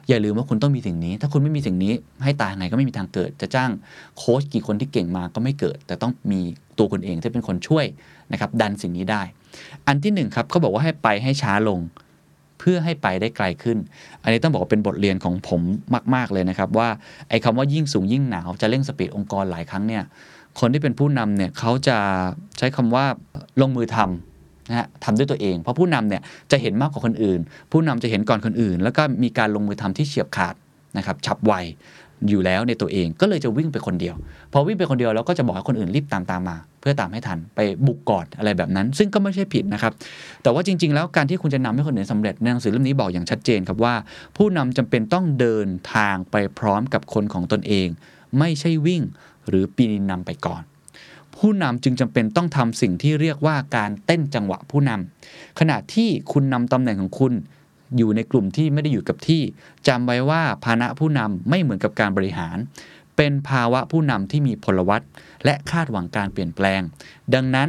[0.09, 1.93] อย่าลืมว่าคุณต้องมีสิ่งนี้ ถ้าคุณไม่มีสิ่งนี้
[2.25, 3.71] ให้ตายไงก็ไม่มีทางเกิด จะจ้าง
[4.19, 6.41] โค้ชกี่คนที่เก่งมาก็ไม่เกิด แต่ต้องมี
[6.79, 7.85] ตัวคุณเองที่เป็นคนช่วย
[8.33, 9.23] นะครับดันสิ่งนี้ได้
[9.87, 11.81] อันที่1ครับเขาบอกว่าให้ไปให้ช้าลง
[12.59, 13.79] เพื่อให้ไปได้ไกลขึ้น
[14.23, 15.61] อันนี้ต้องบอกว่าเป็นบทเรียนของผม
[16.15, 16.89] มาก ๆ เลยนะครับ ว่า
[17.29, 20.03] ไอ้คำว่ายิ่งสูงยิ่งหนาวจะเร่งสปีดองค์กรหลายครั้งเนี่ย
[20.61, 21.99] คนที่เป็นผู้นำเนี่ยเขาจะ
[22.59, 23.05] ใช้คำว่า
[23.61, 27.41] ลงมือทำนะฮะทำด้วยตัวเอง เพราะผู้นำเนี่ยจะเห็นมากกว่าคนอื่น
[27.73, 30.55] ผู้นำจะเห็นก่อนคนอื่น แล้วก็มีการลงมือทำที่เฉียบขาด
[30.97, 31.53] นะครับฉับไว
[32.29, 34.15] อยู่แล้วในตัวเองก็เลยจะวิ่งไปคนเดียว
[34.53, 39.93] พอวิ่งไปคนเดียวแล้วก็จะบอกให้คนอื่นรีบตามตามมา เพื่อตามให้ทันไปบุกกอดอะไรแบบนั้น ซึ่งก็ไม่ใช่ผิดนะครับ
[40.43, 43.95] แต่ว่าจริง ๆ แล้วการที่คุณจะนำให้คนอื่นสำเร็จในหนังสือเล่มนี้บอกอย่างชัดเจนครับว่า
[44.37, 47.89] ผู้นำจำเป็นต้องเดินทางไปพร้อมกับคนของตนเอง
[48.39, 49.03] ไม่ใช่วิ่ง
[49.49, 50.63] หรือปีนนำไปก่อน
[51.37, 57.33] ผู้นำจึงจำเป็นต้องทำสิ่งที่เรียกว่าการเต้นจังหวะผู้นำขณะที่คุณนำตำแหน่งของคุณ
[57.97, 59.43] อยู่ในกลุ่มที่ไม่ได้อยู่กับที่
[59.89, 62.57] จำไว้ว่าภาณะผู้นำไม่เหมือนกับการบริหาร
[63.17, 65.03] เป็นภาวะผู้นำที่มีพลวัต
[65.45, 66.81] และคาดหวังการเปลี่ยนแปลง
[67.35, 67.69] ดังนั้น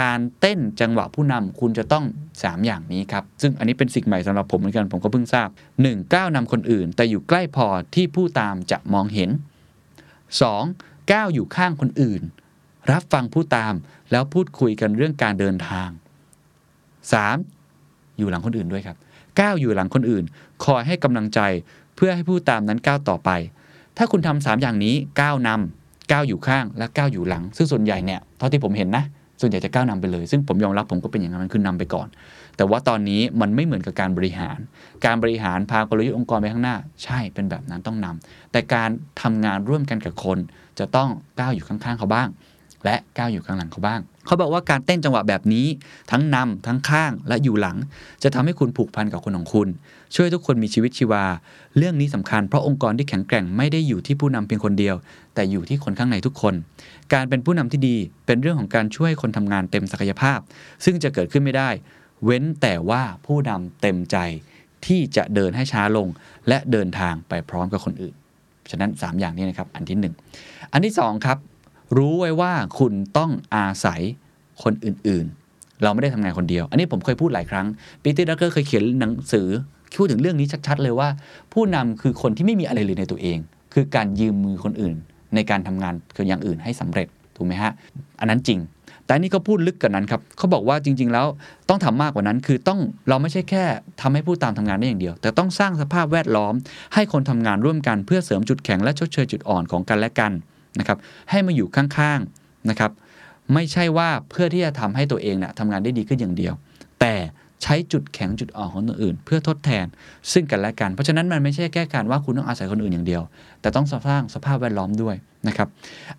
[0.00, 2.04] การเต้นจังหวะผู้นำคุณจะต้อง
[2.34, 5.48] 3 อย่างนี้ครับ ซึ่งอันนี้เป็นสิ่งใหม่สำหรับผมเหมือนกันผมก็เพิ่งทราบ
[5.80, 6.14] 1.
[6.14, 9.30] ก้าวนำคนอื่น แต่อยู่ใกล้พอที่ผู้ตามจะมองเห็น
[10.10, 10.89] 2.
[11.12, 12.22] ก้าวอยู่ข้างคนอื่น
[12.90, 13.74] รับฟังผู้ตาม
[14.10, 15.88] แล้วพูดคุยกันเรื่องการเดินทาง
[17.42, 18.18] 3.
[18.18, 18.96] อยู่หลังคนอื่นด้วยครับ
[19.40, 20.24] ก้าวอยู่หลังคนอื่น
[20.64, 21.40] คอยให้กำลังใจ
[21.96, 23.30] เพื่อให้ผู้ตามนั้นก้าวต่อไป
[23.96, 29.04] ถ้าคุณทำสามอย่างนี้ก้าวนำก้าวอยู่ข้างและก้าวอยู่หลัง ซึ่งส่วนใหญ่เนี่ยเท่าที่ผมเห็นนะ
[29.40, 32.08] ส่วนใหญ่จะก้าวนำไปเลย ซึ่งผมยอมรับผมก็เป็นอย่างนั้นคือนำไปก่อน
[32.56, 34.58] แต่ว่าตอนนี้มันไม่เหมือนกับการบริหาร
[35.06, 38.90] การบริหารพากลยุทธ์องค์กรไปข้างหน้า ใช่เป็นแบบนั้นต้องนำแต่การ
[39.22, 40.38] ทำงานร่วมกันกับคน
[40.80, 42.28] จะต้องก้าวอยู่ข้างๆเขาบ้าง
[42.84, 45.66] และก้าวอยู่ข้างหลังเขาบ้าง เขาบอกว่าการเต้นจังหวะแบบนี้
[46.10, 47.76] ทั้งนำทั้งข้างและอยู่หลัง
[48.22, 49.68] จะทำให้คุณผูกพันกับคนของคุณ
[50.14, 51.24] ช่วยทุกคนมีชีวิตชีวา
[51.76, 54.96] เรื่องนี้สำคัญเพราะองค์กรที่แข็งแกร่งไม่ได้อยู่ที่ผู้นำเพียงคนเดียว
[55.34, 56.54] แต่อยู่ที่คนข้างในทุกคน
[57.12, 60.38] การเป็นผู้นำที่ดีเป็นเรื่องของการช่วยคนทำงานเต็มศักยภาพ
[60.84, 61.70] ซึ่งจะเกิดขึ้นไม่ได้
[62.24, 64.16] เว้นแต่ว่าผู้นำเต็มใจ
[64.86, 66.08] ที่จะเดินให้ช้าลง
[66.48, 68.14] และเดินทางไปพร้อมกับคนอื่น
[68.70, 69.98] ฉะนั้น 3 อย่างนี้นะครับ อันที่
[70.34, 71.38] 1 อันที่2ครับ
[71.96, 74.00] รู้ไว้ว่าคุณต้องอาศัย
[74.62, 77.66] คนอื่นๆ เราไม่ได้ทำงานคนเดียว อันนี้ผมเคยพูดหลายครั้ง
[78.02, 79.48] Peter Drucker เคยเขียนหนังสือ
[79.98, 81.08] พูดถึงเรื่องนี้ชัดๆเลยว่า
[81.52, 83.38] ผู้นำคือคนที่ไม่มีอะไรเลยในตัวเอง
[83.74, 84.94] คือการยืมมือคนอื่น
[85.34, 87.72] ในการทำงานคืออย่างอื่นให้สำเร็จถูกไหมฮะ
[88.20, 88.58] อันนั้นจริง
[89.10, 91.26] แต่นนี้ก็พูดลึกกว่านั้นครับเขาบอกว่าจริง ๆ แล้ว
[91.68, 93.64] ต้องทำมากกว่านั้น คือต้องเราไม่ใช่แค่
[94.00, 96.54] ทำให้ผู้ตามทำงานได้อย่างเดียว แต่ต้องสร้างสภาพแวดล้อม
[96.94, 100.32] ให้คนทำงานร่วมกันเพื่อเสริมจุดแข็งและชดเชยจุดอ่อนของกันและกัน
[100.78, 100.98] นะครับ
[101.30, 102.90] ให้มาอยู่ข้างๆนะครับ
[103.54, 106.54] ไม่ใช่ว่าเพื่อที่จะทำให้ตัวเองเนะ่ยทำงานได้ดีขึ้นอย่างเดียว
[107.00, 107.14] แต่
[107.62, 109.86] ใช้จุดแข็งจุดอ่อนของตัวอื่น เพื่อทดแทน
[110.32, 113.22] ซึ่งกันและกัน เพราะฉะนั้นมันไม่ใช่แค่การว่าคุณต้องอาศัยคนอื่นอย่างเดียว
[113.60, 115.16] แต่ต้องสร้างสภาพแวดล้อมด้วย
[115.48, 115.68] นะครับ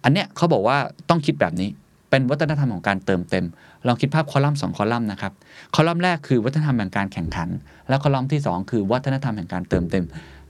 [0.03, 0.77] อันเนี้ยเขาบอกว่า
[1.09, 1.69] ต้องคิดแบบนี้
[2.11, 3.45] เป็นวัฒนธรรมของการเติมเต็ม
[3.87, 5.33] ลองคิดภาพคอลัมน์สองคอลัมน์นะครับ
[5.75, 7.49] คอลัมน์แรกคือวัฒนธรรมแห่งการแข่งขัน
[7.89, 10.05] แล้วคอลัมน์ที่ 2 คือวัฒนธรรมแห่งการเติมเต็ม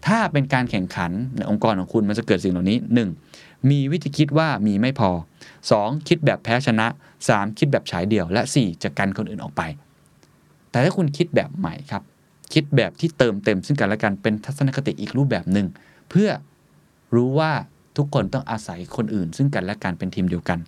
[0.08, 2.78] ถ้าเป็นการแข่งขันในองค์กรของคุณมันจะเกิดสิ่งเหล่านี้
[3.24, 3.69] 1.
[3.69, 5.10] มีวิธีคิดว่ามีไม่พอ
[5.60, 6.08] 2.
[6.08, 6.88] คิดแบบแพ้ชนะ
[7.24, 7.58] 3.
[7.60, 8.84] คิดแบบฉายเดี่ยว และ 4.
[8.84, 9.62] จะกันคนอื่นออกไป
[10.71, 12.04] แต่ถ้าคุณคิดแบบใหม่ครับ
[12.54, 15.67] คิดแบบที่เติมเต็ม ซึ่งกันและกันเป็นทัศนคติอีกรูปแบบหนึ่ง
[16.10, 16.30] เพื่อ
[17.15, 17.52] รู้ว่า
[17.97, 20.60] ทุกคนต้องอาศัยคนอื่น ซึ่งกันและกันเป็นทีมเดียวกัน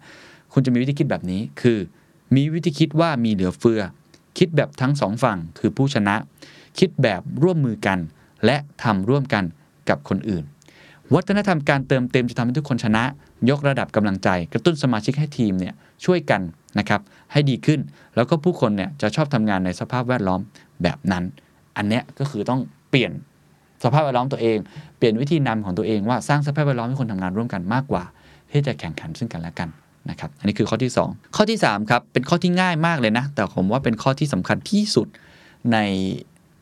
[0.54, 1.80] คุณจะมีวิธีคิดแบบนี้คือ
[2.36, 3.82] มีวิธีคิดว่ามีเหลือเฟือ
[4.38, 6.16] คิดแบบทั้งสองฝั่งคือผู้ชนะ
[6.80, 8.00] คิดแบบร่วมมือกัน
[8.46, 9.44] และทำร่วมกัน
[9.90, 10.44] กับคนอื่น
[11.14, 13.04] วัฒนธรรมการเติมเต็มจะทำให้ทุกคนชนะ
[13.50, 15.74] ยกระดับกำลังใจ กระตุ้นสมาชิกให้ทีมเนี่ย
[16.06, 16.42] ช่วยกัน
[16.80, 17.80] นะครับให้ดีขึ้น
[18.16, 20.42] แล้วก็ผู้คนเนี่ยจะชอบทำงานในสภาพแวดล้อม
[20.84, 21.24] แบบนั้น
[21.78, 23.12] อันเนี้ยก็คือต้องเปลี่ยน
[23.84, 24.58] สภาพแวดล้อมตัวเอง
[24.98, 28.04] เปลี่ยนวิธีนำของตัวเองว่าสร้างสภาพแวดล้อมให้คนทำงานร่วมกันมากกว่า
[28.52, 29.70] ที่จะแข่งขันซึ่งกันและกัน
[30.10, 35.08] นะครับอันนี้คือข้อที่ 2 ข้อที่3ครับเป็นข้อที่ง่ายมากเลยนะ แต่ผมว่าเป็นข้อที่สำคัญที่สุด
[35.72, 35.78] ใน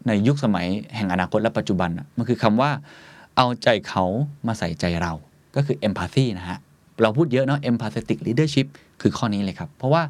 [0.08, 2.72] ในยุคสมัยแห่งอนาคตและปัจจุบันมันคือคำว่า
[3.38, 4.06] เอาใจเขา
[4.48, 5.14] มาใส่ใจเรา
[5.56, 6.58] ก็คือ empathy นะฮะ
[7.02, 8.68] เราพูดเยอะเนาะ empathetic leadership
[9.02, 10.04] คือข้อนี้เลยครับ เพราะว่า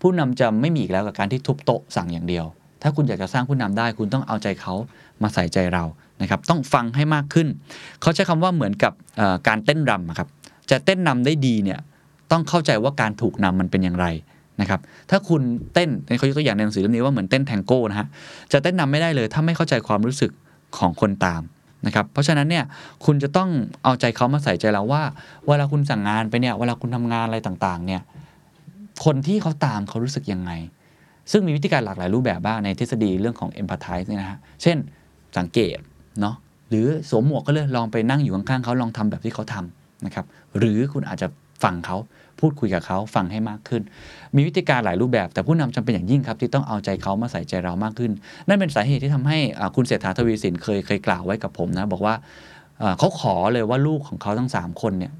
[0.00, 2.44] ผู้นำจะไม่มีอีกแล้วกับการที่ทุบโต๊ะสั่งอย่างเดียว
[2.82, 4.74] ถ้าคุณอยากจะสร้างผู้นำได้ คุณต้องเอาใจเขา
[5.22, 5.84] มาใส่ใจเรา
[6.22, 7.48] นะครับต้องฟังให้มากขึ้น
[8.00, 8.92] เขาใช้คำว่าเหมือนกับ
[9.48, 10.28] การเต้นรำครับ
[10.70, 11.80] จะเต้นนำได้ดีเนี่ย
[12.30, 14.06] ต้องเข้าใจว่าการถูกนำมันเป็นอย่างไร
[14.60, 18.06] นะครับถ้าคุณเต้นเขายกตัวอย่างในหนังสือเล่มนี้ว่าเหมือนเต้นแทงโก้นะฮะ
[18.52, 20.30] จะเต้นนำไม่ได้เลย ถ้าไม่เข้าใจความรู้สึก
[20.78, 21.42] ของคนตาม
[21.86, 22.64] นะครับเพราะฉะนั้นเนี่ย
[23.04, 23.48] คุณจะต้อง
[23.84, 25.02] เอาใจเขามาใส่ใจเราว่า
[25.46, 28.02] เวลาคุณสั่งงานไปเนี่ยเวลาคุณทำงานอะไรต่างๆเนี่ย
[29.04, 30.52] คนที่เขาตามเขารู้สึกยังไง
[31.30, 34.76] ซึ่งมีวิธีการหลากหลายรูปแบบบ้างในทฤษฎีเรื่องของ empathize เนี่ยนะฮะเช่น
[35.38, 35.78] สังเกต
[36.20, 36.36] เนาะ
[36.68, 40.26] หรือสวมหมวกก็เลยลองไปนั่งอยู่ข้างๆเขาลองทำแบบที่เขาทำนะครับ
[40.58, 41.28] หรือคุณอาจจะ
[41.62, 41.96] ฟังเขา
[42.40, 43.82] พูดคุยกับเขาฟังให้มากขึ้น
[44.36, 48.12] มีวิธีการหลายรูปแบบ แต่ผู้นำจำเป็นอย่างยิ่งครับ ที่ต้องเอาใจเขามาใส่ใจเรามากขึ้น
[48.48, 49.38] นั่นเป็นสาเหตุที่ทำให้
[49.76, 52.14] คุณเศรษฐาทวีสินเคยเคยกล่าวไว้กับผมนะ บอกว่า
[52.98, 55.12] เขาขอเลยว่าลูกของเขาทั้ง 3 คนเนี่ย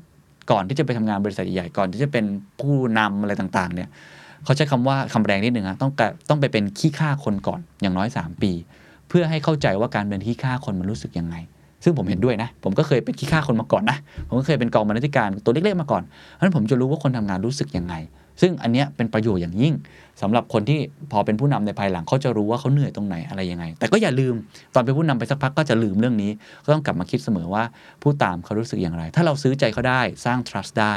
[0.50, 2.24] ก่อนที่จะไปทำงานบริษัทใหญ่ก่อนที่จะเป็น
[2.60, 3.88] ผู้นำอะไรต่างๆเนี่ย
[4.44, 5.90] เขาใช้คำว่าคำแรงนิดหนึ่งนะต้อง
[6.28, 8.52] ต้องไปเป็นขี้ข้าคนก่อนอย่างน้อย 3 ปี
[9.08, 11.36] เพื่อให้เข้าใจว่าการเป็นขี้ข้าคนมันรู้สึกยังไง
[11.84, 17.94] ซึ่งผมเห็นด้วยนะ ผมก็เคยเป็นขี้ข้าคนมาก่อนนะ ผมก็เคยเป็นกองบรรณาธิการตัวเล็กๆมาก่อนเพราะฉะนั้นผมจะรู้ว่าคนทำงานรู้สึกยังไง
[18.40, 19.74] ซึ่งอันเนี้ยเป็นประโยชน์อย่างยิ่ง
[20.22, 20.80] สำหรับคนที่
[21.12, 24.34] พอเป็นผู้นำในภายหลังเขาจะรู้ว่าเขาเหนื่อยตรงไหนอะไรยังไง แต่ก็อย่าลืม
[24.74, 26.30] ตอนเป็นผู้นำไปสักพักก็จะลืมเรื่องนี้
[26.64, 27.62] ก็ต้องกลับมาคิดเสมอว่า
[28.02, 30.94] ผู้ตามเขารู้สึกอย่างไร ถ้าเราซื้อใจเขาได้สร้าง trust ได้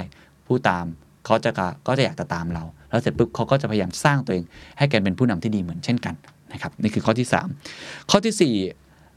[0.48, 0.86] ผู้ตาม
[1.26, 1.52] เขาจะ
[1.88, 4.44] ก็จะอยากจะตามเรา แล้วเสร็จปุ๊บเขาก็จะพยายามสร้างตัวเอง
[4.78, 6.15] ให้แกเป็นผู้นำที่ดีเหมือนเช่นกัน
[6.54, 7.28] นะครับนี่คือข้อที่
[7.70, 8.34] 3 ข้อที่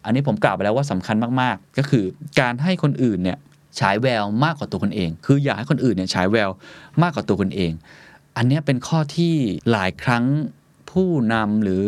[0.04, 2.04] อันนี้ผมกล่าวไปแล้วว่าสำคัญมากๆ ก็คือ
[2.40, 3.38] การให้คนอื่นเนี่ย
[3.80, 6.50] ฉายแววมากกว่าตัวคนเอง คืออยากให้คนอื่นเนี่ยฉายแวว
[7.02, 7.72] มากกว่าตัวคนเอง
[8.36, 9.34] อันนี้เป็นข้อที่
[9.72, 10.24] หลายครั้ง
[10.90, 11.84] ผู้นำหรือ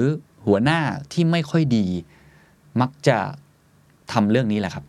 [0.46, 0.81] หัวหน้า
[1.12, 1.87] ที่ไม่ค่อยดี
[2.81, 3.18] มักจะ
[4.12, 4.85] ทำเรื่องนี้แหละครับ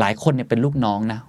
[0.00, 1.20] หลายคนเนี่ยเป็นลูกน้องนะ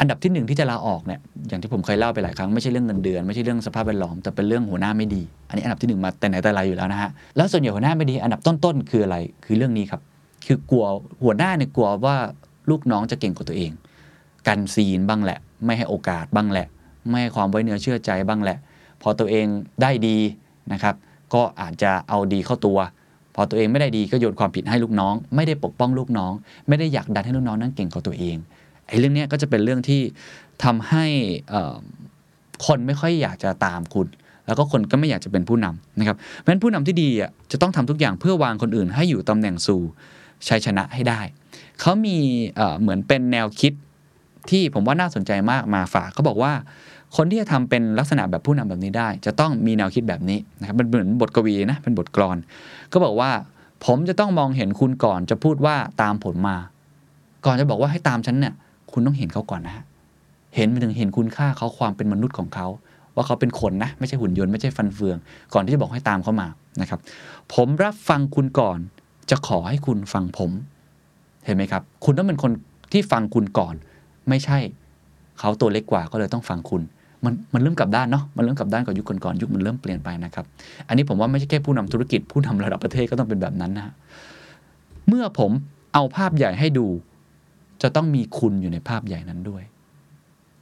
[0.00, 10.00] อันดับที่หนึ่งที่จะลาออกเนี่ยอย่างที่ผมเคยเล่าไปหลายครั้งไม่ใช่เรื่องเงินเดือนไม่ใช่เรื่องสภาพแวดล้อมแต่เป็นเรื่องหัวหน้าไม่ดี อันนี้อันดับที่หนึ่งมาแต่ไหนแต่ไรอยู่แล้วนะฮะแล้วส่วนใหญ่หัวหน้าไม่ดีอันดับต้นๆคืออะไรคือเรื่องนี้ครับ
[10.48, 10.86] คือกลัว
[11.24, 12.16] หัวหน้าเนี่ยกลัวว่า
[12.70, 13.72] ลูกน้องจะเก่งกว่าตัวเอง
[14.46, 16.66] กันซีนบ้างแหละ ไม่ให้โอกาสบ้างแหละ
[17.08, 18.58] ไม่ให้ความไว้เนื้อเชื่อใจบ้างแหละ
[19.02, 19.46] พอตัวเอง
[19.82, 20.18] ได้ดี
[20.72, 20.94] นะครับ
[21.34, 22.78] ก็อาจจะเอาดีเข้าตัว
[23.34, 26.32] พอตัวเองไม่ได้ดีก็โยนความผิดให้ลูกน้อง ไม่ได้ปกป้องลูกน้อง
[26.68, 28.36] ไม่ได้อยากดันให้ลูกน้องนั้นเก่งกว่าตัวเอง
[28.86, 30.00] ไอ้เรื่องนี้ก็จะเป็นเรื่องที่
[30.64, 31.04] ทำให้
[32.66, 34.06] คนไม่ค่อยอยากจะตามคุณ
[34.46, 39.80] แล้วก็คนก็ไม่อยากจะเป็นผู้นำนะครับเพราะฉะนั้นผู้นำที่ดีอะจะต้องทำทุกอย่างเพื่อวางคนอื่นให้อยู่ตำแหน่งสู่
[40.48, 41.20] ชัยชนะให้ได้
[41.80, 42.16] เขามี
[42.80, 43.72] เหมือนเป็นแนวคิด
[44.50, 46.52] ที่ผมว่าน่าสนใจมากมาฝากเขาบอกว่า
[47.16, 52.36] คนที่จะทำเป็นลักษณะแบบผู้นำแบบนี้ได้ จะต้องมีแนวคิดแบบนี้นะครับมันเหมือนบทกวีนะเป็นบทกลอน
[52.92, 53.30] ก็บอกว่า
[53.84, 56.56] ผมจะต้องมองเห็นคุณก่อนจะพูดว่าตามผลมา
[57.44, 58.54] ก่อนจะบอกว่าให้ตามฉันเนี่ย
[58.92, 59.84] คุณต้องเห็นเขาก่อนนะฮะ
[60.56, 62.66] เห็นถึงเห็นคุณค่าเขาความเป็นมนุษย์ของเขา
[63.14, 65.16] ว่าเขาเป็นคนนะ ไม่ใช่หุ่นยนต์ไม่ใช่ฟันเฟือง
[65.54, 66.48] ก่อนที่จะบอกให้ตามเขามา
[66.80, 67.00] นะครับ
[67.54, 68.78] ผมรับฟังคุณก่อน
[69.30, 70.50] จะขอให้คุณฟังผม
[71.44, 72.52] เห็นไหมครับ คุณต้องเป็นคน
[72.92, 73.74] ที่ฟังคุณก่อน
[74.28, 74.58] ไม่ใช่
[75.38, 76.82] เขาตัวเล็กกว่าก็เลยต้องฟังคุณ
[77.24, 80.44] มันมันเริ่มกลับด้านเนาะ มันเริ่มกลับด้านกับยุคก่อนๆยุคมันเริ่มเปลี่ยนไปนะครับ
[80.88, 83.94] อันนี้ผมว่าไม่ใช่แค่ผู้นำธุรกิจผู้นำระดับประเทศก็ต้องเป็นแบบนั้นนะฮะ
[85.08, 85.50] เมื่อผม
[85.94, 86.86] เอาภาพใหญ่ให้ดู
[87.82, 89.62] จะต้องมีคุณอยู่ในภาพใหญ่นั้นด้วย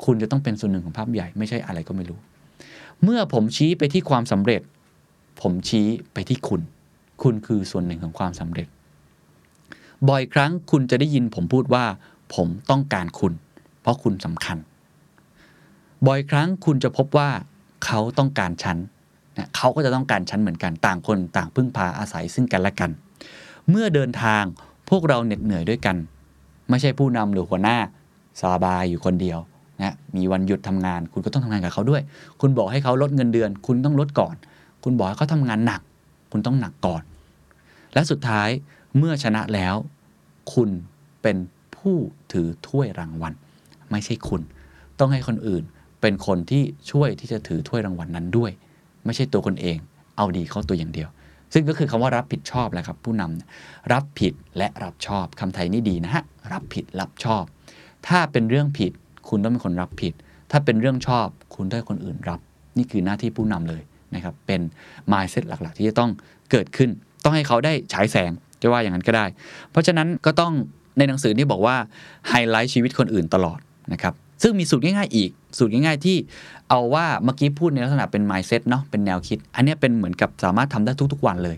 [0.05, 2.18] คุณจะต้องเป็นส่วนหนึ่งของภาพใหญ่ไม่ใช่อะไรก็ไม่รู้
[3.02, 4.61] เมื่อผมชี้ไปที่ความสำเร็จ
[5.42, 6.61] ผมชี้ไปที่คุณ
[7.22, 8.68] คุณคือส่วนหนึ่งของความสำเร็จ
[10.09, 11.85] บ่อยครั้งคุณจะได้ยินผมพูดว่า
[12.35, 13.33] ผมต้องการคุณ
[13.83, 14.59] เพราะคุณสำคัญ
[16.07, 17.29] บ่อยครั้งคุณจะพบว่า
[17.85, 18.79] เขาต้องการฉัน
[19.38, 22.90] นะเขาก็จะต้องการฉันเหมือนกันต่างคนต่างพึ่งพาอาศัยซึ่งกันและกัน
[23.70, 24.42] เมื่อเดินทาง
[24.90, 25.96] พวกเราเหน็ดเหนื่อยด้วยกัน
[26.68, 27.79] ไม่ใช่ผู้นำหรือหัวหน้า
[28.40, 29.38] สบายอยู่คนเดียว
[29.83, 32.02] นะมีวันหยุดทำงาน คุณก็ต้องทำงานกับเขาด้วย
[32.40, 34.35] คุณบอกให้เขาลดเงินเดือน คุณต้องลดก่อน
[34.85, 35.81] คุณบอกให้เขาทำงานหนัก
[36.30, 37.02] คุณต้องหนักก่อน
[37.94, 38.48] และสุดท้าย
[38.98, 39.74] เมื่อชนะแล้ว
[40.54, 40.70] คุณ
[41.22, 41.36] เป็น
[41.76, 41.96] ผู้
[42.32, 43.32] ถือถ้วยรางวัล
[43.90, 44.42] ไม่ใช่คุณ
[44.98, 45.64] ต้องให้คนอื่น
[46.00, 48.50] เป็นคนที่ช่วยที่จะถือถ้วยรางวัลนั้นด้วย
[49.04, 49.76] ไม่ใช่ตัวคนเอง
[50.16, 51.08] เอาดีเข้าตัวอย่างเดียว
[51.52, 53.48] ซึ่งก็คือคำว่ารับผิดชอบแหละครับ ผู้นำเนี่ย
[53.92, 57.44] รับผิดและรับชอบคำไทยนี่ดีนะฮะรับผิดรับชอบ
[58.08, 58.92] ถ้าเป็นเรื่องผิด
[59.28, 60.12] คุณต้องเป็นคนรับผิด
[60.50, 62.40] ถ้าเป็นเรื่องชอบ คุณต้องให้คนอื่นรับ
[62.76, 63.82] นี่คือหน้าที่ผู้นำเลย
[64.14, 64.60] นะครับเป็น
[65.12, 66.10] mindset หลักๆ ที่จะต้อง
[66.50, 66.90] เกิดขึ้น
[67.24, 69.26] ต้องให้เขาได้ฉายแสงจะว่าอย่างนั้นก็ได้
[69.70, 70.52] เพราะฉะนั้นก็ต้อง
[70.98, 71.76] ในหนังสือนี่บอกว่า
[72.28, 73.58] ไฮไลท์ชีวิตคนอื่นตลอด
[73.92, 76.16] นะครับซึ่งมีสูตรง่ายๆอีก สูตรง่ายๆที่
[76.68, 81.56] เอาว่าเมื่อกี้พูดในลักษณะเป็น mindset เนาะเป็นแนวคิด อันนี้เป็นเหมือนกับสามารถทำได้ทุกๆวันเลย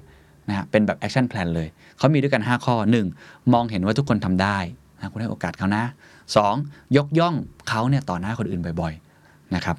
[0.48, 2.74] นะฮะเป็นแบบ action plan เลย เขามีด้วยกัน 5 ข้อ
[3.14, 3.52] 1.
[3.52, 4.58] มองเห็นว่าทุกคนทำได้
[4.96, 5.84] นะคุณให้โอกาสเขานะ
[6.38, 6.96] 2.
[6.96, 7.34] ยกย่อง
[7.68, 9.07] เขาเนี่ยต่อหน้าคนอื่นบ่อยๆ
[9.54, 9.76] นะครับ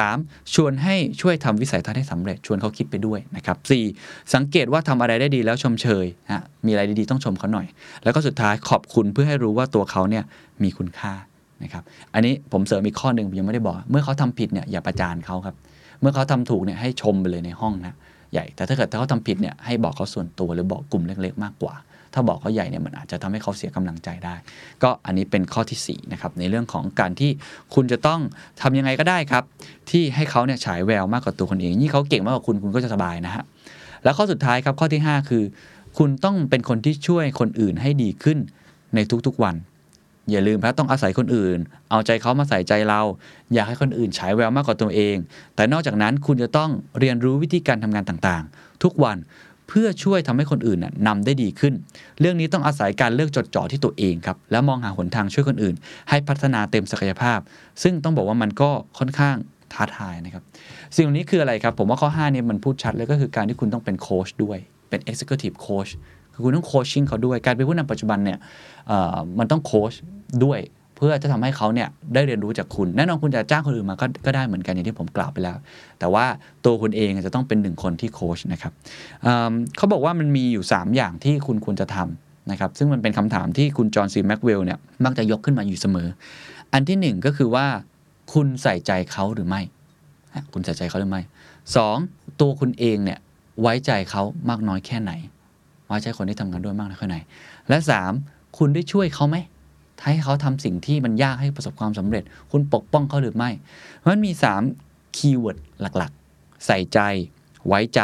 [0.00, 0.54] 3.
[0.54, 3.56] ชวนให้ช่วยทำวิสัยทัศน์ให้สำเร็จชวนเขาคิดไปด้วยนะครับ
[3.94, 4.34] 4.
[4.34, 7.66] สังเกตว่าทำอะไรได้ดีแล้วชมเชยนะมีอะไรดีๆต้องชมเขาหน่อย
[8.04, 10.24] แล้วก็สุดท้ายขอบคุณเพื่อให้รู้ว่าตัวเขาเนี่ย
[10.62, 11.12] มีคุณค่า
[11.62, 11.82] นะครับ
[12.14, 15.56] อันนี้ผมเสริมอีกข้อหนึ่งผมยังไม่ได้บอก เมื่อเขาทำผิดเนี่ยอย่าประจานเขาครับ
[16.00, 17.94] เมื่อเขาทำถูกเนี่ยให้ชมไปเลยในห้องนะ
[18.32, 21.74] ใหญ่แต่ถ้าเกิดถ้าเขาทำผิดเนี่ยให้บอกเขาส่วนตัวหรือบอกกลุ่มเล็กๆมากกว่า
[22.14, 24.34] ถ้าบอกเขาใหญ่เนี่ยมันอาจจะทำให้เขาเสียกำลังใจได้
[24.82, 27.30] ก็อันนี้เป็นข้อที่4นะครับในเรื่องของการที่
[27.74, 28.20] คุณจะต้อง
[28.62, 29.44] ทำยังไงก็ได้ครับ
[29.90, 33.44] ที่ให้เขาเนี่ยฉายแววมากกว่าตัวคนเองยิ่งเขาเก่งมากกว่าคุณคุณก็จะสบายนะฮะ
[34.04, 35.44] แล้วข้อสุดท้ายครับข้อที่ 5 คือ
[35.98, 38.38] คุณต้องเป็นคนที่ช่วยคนอื่นให้ดีขึ้น
[38.94, 39.56] ในทุกๆวัน
[40.30, 41.58] อย่าลืมครับต้องอาศัยคนอื่น
[41.90, 43.00] เอาใจเขามาใส่ใจเรา
[43.54, 45.16] อยากให้คนอื่นฉายแววมากกว่าตัวเอง
[45.54, 49.16] แต่นอกจากนั้นคุณจะต้องเรียนรู้วิธีการทำงานต่างๆ ทุกวัน
[49.70, 51.74] เพื่อช่วยทำให้คนอื่นน่ะนำได้ดีขึ้น
[52.20, 55.74] เรื่องนี้ต้องอาศัยการเลือกจดจ่อที่ตัวเองครับ แล้วมองหาหนทางช่วยคนอื่น
[56.08, 57.38] ให้พัฒนาเต็มศักยภาพ
[57.82, 59.36] ซึ่งต้องบอกว่ามันก็ค่อนข้าง
[59.72, 60.42] ท้าทายนะครับ
[60.96, 65.90] สิ่งนี้คืออะไรครับ ผมว่าข้อ5เนี่ยมันพูดชัดเลยก็คือการที่คุณต้องเป็นโค้ชด้วย เป็น executive coach
[66.32, 68.38] คือคุณต้อง coaching เขาด้วย การเป็นผู้นำปัจจุบันเนี่ย
[68.90, 69.92] อ่อมันต้องโค้ช
[70.44, 70.58] ด้วย
[71.00, 75.56] เพื่อจะทำให้เขาเนี่ยได้เรียนรู้จากคุณ แน่นอนคุณจะจ้างคนอื่นมาก็ก็ได้เหมือนกันอย่างที่ผมกล่าวไปแล้ว
[75.98, 76.24] แต่ว่า
[76.64, 78.72] ตัวคุณเองจะต้องเป็นหนึ่งคนที่โค้ชนะครับ
[79.22, 84.14] เขาบอกว่ามันมีอยู่ 3 อย่างที่คุณควรจะทำนะครับซึ่งมันเป็นคำถามที่คุณ John C.
[84.18, 86.08] Maxwell เนี่ยมักจะยกขึ้นมาอยู่เสมอ
[86.72, 87.66] อันที่หนึ่งก็คือว่า
[88.32, 89.62] คุณใส่ใจเขาหรือไม่
[90.52, 91.22] คุณใส่ใจเขาหรือไม่
[91.76, 91.96] สอง
[92.40, 93.18] ตัวคุณเองเนี่ย
[93.60, 95.12] ไว้ใจเขามากน้อยแค่ไหน
[95.86, 97.16] ไว้ใจคนที่ทำงานด้วยมากน้อยแค่ไหน
[97.68, 98.12] และสาม
[98.58, 99.36] คุณได้ช่วยเขาไหม
[100.04, 103.50] ให้เขาทำสิ่งที่มันยากให้ประสบความสำเร็จ คุณปกป้องเขาหรือไม่
[103.96, 104.62] เพราะฉะนั้นมีสาม
[105.16, 107.00] คีย์เวิร์ดหลักๆ ใส่ใจ
[107.68, 108.00] ไว้ใจ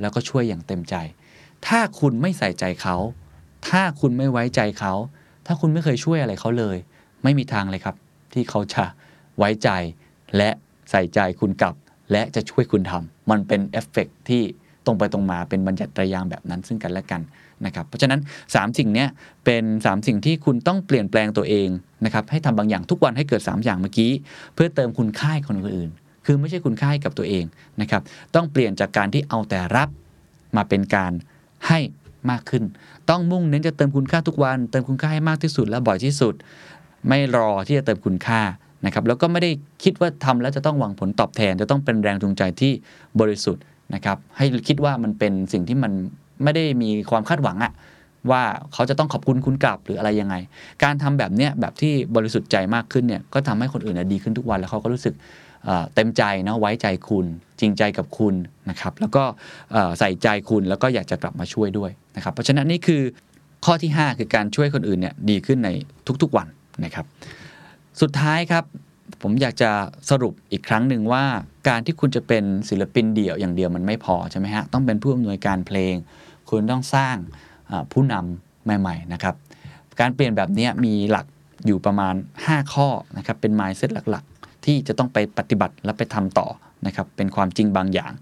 [0.00, 0.94] แล้วก็ช่วยอย่างเต็มใจ
[1.66, 2.96] ถ้าคุณไม่ใส่ใจเขา
[3.68, 4.94] ถ้าคุณไม่ไว้ใจเขา
[5.46, 6.76] ถ้าคุณไม่เคยช่วยอะไรเขาเลย
[7.22, 7.96] ไม่มีทางเลยครับ
[8.32, 8.84] ที่เขาจะ
[9.38, 9.70] ไว้ใจ
[10.36, 10.50] และ
[10.90, 11.74] ใส่ใจคุณกลับ
[12.12, 14.42] และจะช่วยคุณทำมันเป็นเอฟเฟกต์ที่
[14.86, 17.20] ตรงไปตรงมาเป็นบัญญัติระยางแบบนั้นซึ่งกันและกัน
[17.64, 19.06] นะครับเพราะฉะนั้น 3 สิ่งนี้
[19.44, 21.68] เป็น 3 สิ่งที่คุณต้องเปลี่ยนแปลงตัวเอง
[22.04, 24.10] นะครับให้ทำบางอย่างทุกวันให้เกิด 3 อย่างเมื่อกี้
[24.54, 25.90] เพื่อเติมคุณค่าให้คนอื่น
[26.26, 27.44] คือไม่ใช่คุณค่าให้กับตัวเอง
[27.80, 28.02] นะครับ
[28.34, 29.88] ต้องเปลี่ยนจากการที่เอาแต่รับ
[30.56, 31.12] มาเป็นการ
[31.66, 31.78] ให้
[32.30, 32.64] มากขึ้น
[33.10, 36.34] ต้องมุ่งเน้นจะเติมคุณค่าทุกวัน เติมคุณค่าให้มากที่สุดและบ่อยที่สุด
[37.08, 38.40] ไม่รอที่จะเติมคุณค่า
[38.86, 39.50] นะครับแล้วก็ไม่ได้
[39.82, 42.72] คิดว่าทำแล้วจะต้องหวังผลตอบแทน จะต้องเป็นแรงจูงใจที่
[43.20, 43.62] บริสุทธิ์
[43.94, 45.92] นะครับให้คิดว่ามันเป็นสิ่งที่มัน
[46.42, 47.72] ไม่ได้มีความคาดหวังอะ
[48.30, 50.34] ว่าเขาจะต้องขอบคุณคุณกลับหรืออะไรยังไง
[50.84, 55.14] การทำแบบเนี้ยแบบที่บริสุทธิ์ใจมากขึ้นเนี่ยก็ทำให้คนอื่นนะดีขึ้นทุกวันแล้วเขาก็รู้สึก
[55.94, 57.26] เต็มใจนะไว้ใจคุณ
[57.60, 58.34] จริงใจกับคุณ
[58.70, 59.22] นะครับ แล้วก็
[59.98, 63.02] ใส่ใจคุณแล้วก็อยากจะกลับมาช่วยด้วยนะครับ เพราะฉะนั้นนี่คือ
[63.64, 65.70] ข้อที่ 5 คือการช่วยคนอื่นเนี่ยดีขึ้นใน
[66.22, 66.46] ทุกๆวัน
[66.84, 67.06] นะครับ
[68.00, 68.64] สุดท้ายครับ
[69.22, 69.70] ผมอยากจะ
[70.10, 71.24] สรุปอีกครั้งหนึ่งว่า
[71.68, 75.94] การที่คุณจะเป็นศิลปินเดี่ยวอย่างเดียวมันไม่พอใช่ไหมฮะ ต้องเป็นผู้อำนวยการเพลง
[76.50, 77.16] คุณต้องสร้าง
[77.92, 79.34] ผู้นำใหม่ ๆ นะครับ
[80.00, 81.26] การเปลี่ยนแบบนี้มีหลัก
[81.66, 86.48] อยู่ประมาณ 5 ข้อนะครับ เป็น mindset หลักๆ ที่จะต้องไปปฏิบัติและไปทำต่อ
[86.86, 88.12] นะครับ เป็นความจริงบางอย่าง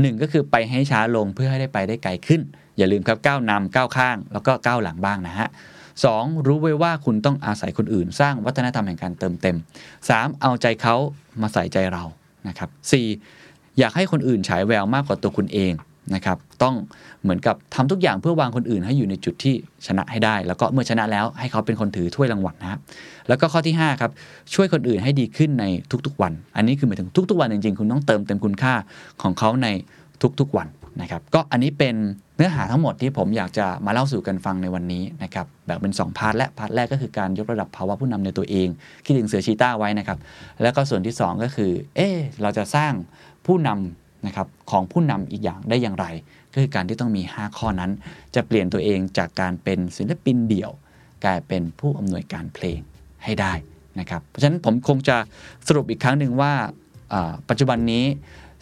[0.00, 2.40] หนึ่งก็คือไปให้ช้าลงเพื่อให้ได้ไปได้ไกลขึ้น
[2.76, 5.48] อย่าลืมครับก้าวนำก้าวข้าง แล้วก็ก้าวหลังบ้างนะฮะ
[6.04, 9.56] สองรู้ไว้ว่าคุณต้องอาศัยคนอื่น สร้างวัฒนธรรมแห่งการเติมเต็ม
[10.08, 10.96] สามเอาใจเขา
[11.40, 12.04] มาใส่ใจเรา
[12.48, 13.06] นะครับสี่
[13.78, 15.72] อยากให้คนอื่นฉายแววมากกว่าตัวคุณเอง
[16.14, 16.74] นะครับ ต้อง
[17.22, 19.54] เหมือนกับทำทุกอย่างเพื่อวางคนอื่นให้อยู่ในจุดที่
[19.86, 22.80] ชนะให้ได้ แล้วก็เมื่อชนะแล้วให้เขาเป็นคนถือถ้วยรางวัลนะครับ
[23.28, 24.10] แล้วก็ข้อที่5ครับ
[24.54, 25.64] ช่วยคนอื่นให้ดีขึ้นใน
[26.06, 28.74] ทุกๆวัน อันนี้คือหมายถึงทุกๆวันจริงๆ คุณต้องเติมเต็มคุณค่า
[29.22, 29.68] ของเขาใน
[30.40, 30.68] ทุกๆวัน
[31.00, 31.94] นะครับก็อันนี้เป็น
[32.36, 38.68] เนื้อหาทั้งหมดที่ผมอยากจะมาเล่าสู่กันฟังในวันนี้นะครับแบ่งเป็น 2 part และ part แรกก็คือการยกระดับภาวะผู้นำในตัวเอง
[39.04, 40.18] คิดถึงเสือชีต้าไว้นะครับ
[40.62, 42.92] แล้วก็ส่วนที่ 2 ก็คือ เอ๊ะเราจะสร้าง
[43.46, 46.06] ผู้นำนะครับของผู้นำอีกอย่างได้อย่างไร
[46.52, 47.90] ก็คือการที่ต้องมี 5 ข้อนั้น
[48.34, 50.70] จะเปลี่ยนตัวเองจากการเป็นศิลปินเดี่ยว
[51.24, 52.80] กลายเป็นผู้อำนวยการเพลง
[53.24, 53.52] ให้ได้
[54.00, 55.16] นะครับเพราะฉะนั้นผมคงจะ
[55.66, 56.52] สรุปอีกครั้งหนึ่งว่า
[57.48, 58.04] ปัจจุบันนี้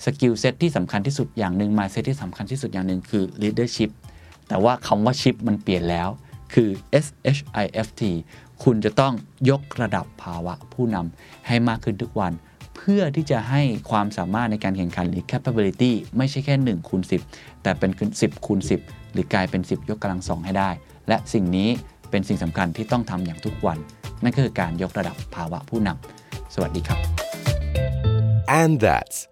[0.05, 3.91] skill set ที่สำคัญที่สุดอย่างหนึ่ง mindset ที่สำคัญที่สุดอย่างหนึ่งคือ leadership
[4.49, 6.09] แต่ว่าคำว่า ship มันเปลี่ยนแล้ว
[6.55, 6.69] คือ
[7.05, 8.03] S H I F T
[8.65, 9.15] คุณจะต้อง
[9.51, 12.33] ยกระดับภาวะผู้นำให้มากขึ้นทุกวัน
[12.77, 17.91] เพื่อที่จะให้ความสามารถในการแข่งขันหรือ capability ไม่ใช่แค่1คูณ10 แต่เป็น
[18.23, 20.71] 10คูณ10 หรือกลายเป็น 10 ยกกำลังสองให้ได้
[21.09, 21.69] และสิ่งนี้
[22.11, 23.79] เป็นสิ่งสำคัญที่ต้องทำอย่างทุกวัน
[24.23, 26.99] นั่นก็คือการยกระดับภาวะผู้นำสวัสดีครับ
[28.61, 29.32] And that's